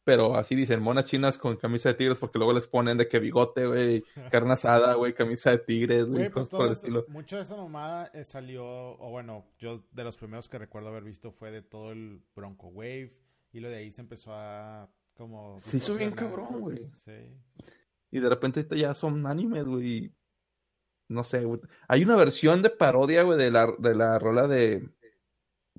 [0.08, 3.18] Pero así dicen, monas chinas con camisa de tigres, porque luego les ponen de que
[3.18, 4.02] bigote, güey,
[4.32, 7.04] carne asada, güey, camisa de tigres, güey, pues por el todo estilo.
[7.08, 11.04] mucho de esa mamada eh, salió, o bueno, yo de los primeros que recuerdo haber
[11.04, 13.18] visto fue de todo el Bronco Wave,
[13.52, 15.58] y lo de ahí se empezó a como...
[15.58, 16.90] Se hizo bien cabrón, güey.
[16.96, 17.12] Sí.
[18.10, 20.10] Y de repente ahorita ya son animes, güey.
[21.08, 21.60] No sé, güey.
[21.86, 24.88] Hay una versión de parodia, güey, de la, de la rola de,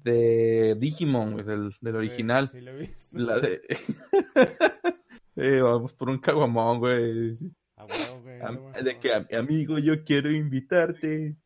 [0.03, 2.49] de Digimon, güey, del, del original.
[2.49, 3.07] Sí, lo he visto.
[3.17, 3.61] La de...
[5.41, 7.37] Eh, vamos por un caguamón, güey.
[7.77, 8.83] A huevo, güey.
[8.83, 11.37] De que, "Am- amigo, yo quiero invitarte.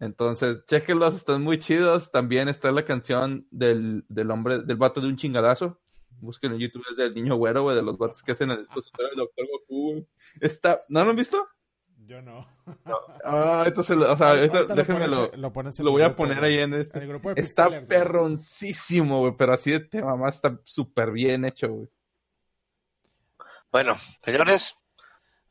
[0.00, 2.10] Entonces, chequenlos, están muy chidos.
[2.10, 5.78] También está la canción del, del hombre, del vato de un chingadazo.
[6.20, 9.16] Busquen en YouTube, es del niño güero, güey, de los vatos que hacen el, el
[9.16, 10.06] Doctor Goku, güey.
[10.40, 11.46] Está, ¿no lo han visto?
[12.08, 12.46] Yo no.
[13.24, 16.42] Ah, entonces, o sea, déjenme pones- lo, lo pones en lo el voy a poner
[16.42, 16.96] ahí en este.
[16.98, 21.44] En el grupo de Está perroncísimo, güey, pero así de tema más está súper bien
[21.44, 21.88] hecho, güey.
[23.70, 24.74] Bueno, señores,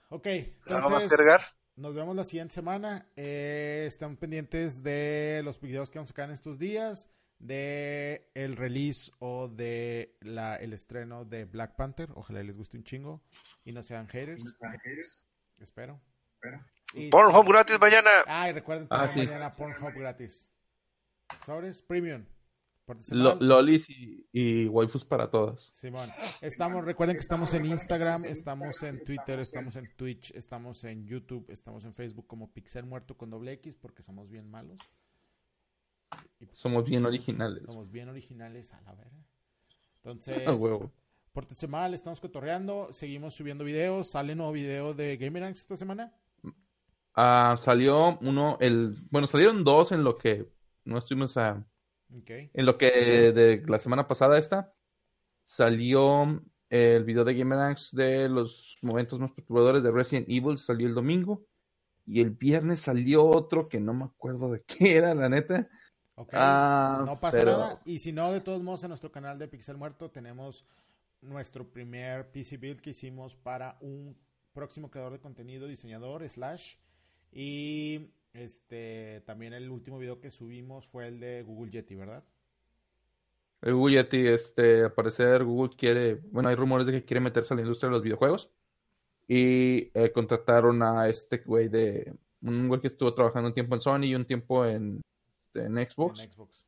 [0.09, 1.09] Ok, ¿algo más entonces...
[1.09, 1.41] que agregar?
[1.75, 3.07] Nos vemos la siguiente semana.
[3.15, 8.55] Eh, están pendientes de los videos que vamos a sacar en estos días, de el
[8.55, 12.09] release o de la, el estreno de Black Panther.
[12.15, 13.21] Ojalá les guste un chingo
[13.63, 14.41] y no sean haters.
[15.59, 16.01] Espero.
[16.93, 18.09] Y- Pornhub gratis mañana.
[18.27, 19.19] Ah, y recuerden Ah, sí.
[19.19, 20.47] mañana Pornhub gratis.
[21.45, 22.25] Sobres Premium.
[23.09, 25.61] Lo- lolis y, y waifus para todas.
[25.73, 26.09] Simón,
[26.39, 31.45] estamos, recuerden que estamos en Instagram, estamos en Twitter, estamos en Twitch, estamos en YouTube,
[31.49, 34.77] estamos en Facebook como Pixel Muerto con doble X porque somos bien malos.
[36.39, 37.63] Y Somos bien originales.
[37.65, 39.17] somos bien originales a la verga.
[39.97, 40.89] Entonces, A huevo.
[41.33, 46.13] pórtense mal, estamos cotorreando, seguimos subiendo videos, sale nuevo video de Gamerangs esta semana.
[47.19, 50.47] Ah, salió uno, el, bueno, salieron dos en lo que
[50.85, 51.65] no estuvimos a,
[52.27, 54.71] en lo que de la semana pasada esta,
[55.43, 60.93] salió el video de Gameranx de los momentos más perturbadores de Resident Evil, salió el
[60.93, 61.43] domingo,
[62.05, 65.67] y el viernes salió otro que no me acuerdo de qué era, la neta.
[66.33, 67.81] Ah, no pasa pero- nada.
[67.83, 70.65] Y si no, de todos modos, en nuestro canal de Pixel Muerto tenemos
[71.21, 74.15] nuestro primer PC build que hicimos para un
[74.53, 76.75] próximo creador de contenido, diseñador, slash.
[77.31, 82.23] Y este también el último video que subimos fue el de Google Yeti, ¿verdad?
[83.61, 87.53] El Google Yeti, este, al parecer Google quiere, bueno, hay rumores de que quiere meterse
[87.53, 88.51] a la industria de los videojuegos
[89.27, 93.81] y eh, contrataron a este güey de, un güey que estuvo trabajando un tiempo en
[93.81, 95.01] Sony y un tiempo en,
[95.53, 96.21] en Xbox.
[96.21, 96.66] En Xbox.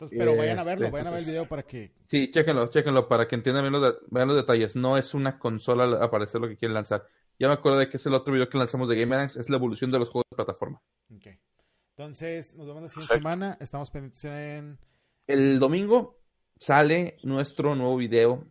[0.00, 1.92] Entonces, pero vayan a Este, verlo, vayan a ver el video para que...
[2.06, 4.76] Sí, chéquenlo, chéquenlo para que entiendan bien los, de- vean los detalles.
[4.76, 7.04] No es una consola al parecer lo que quieren lanzar.
[7.36, 9.56] Ya me acuerdo de que es el otro video que lanzamos de Gameranx, es la
[9.56, 10.80] evolución de los juegos de plataforma.
[11.12, 11.26] Ok.
[11.96, 13.28] Entonces, nos vemos la siguiente Perfecto.
[13.28, 13.58] semana.
[13.60, 14.78] Estamos pendientes en...
[15.26, 16.20] El domingo
[16.60, 18.46] sale nuestro nuevo video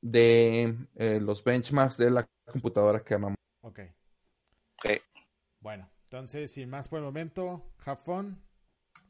[0.00, 3.36] de eh, los benchmarks de la computadora que amamos.
[3.62, 3.80] Ok.
[4.78, 4.90] Ok.
[5.60, 8.42] Bueno, entonces, sin más por el momento, have fun.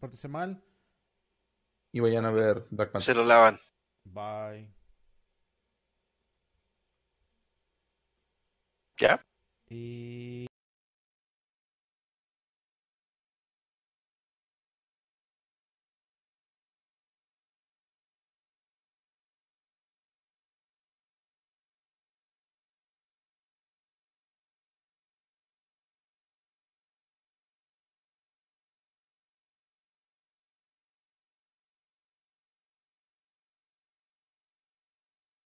[0.00, 0.62] Pórtese mal.
[1.97, 3.14] Y vayan a ver Black Panther.
[3.14, 3.59] Se lo lavan.
[4.05, 4.70] Bye.
[8.99, 9.22] ¿Ya?
[9.70, 10.47] Y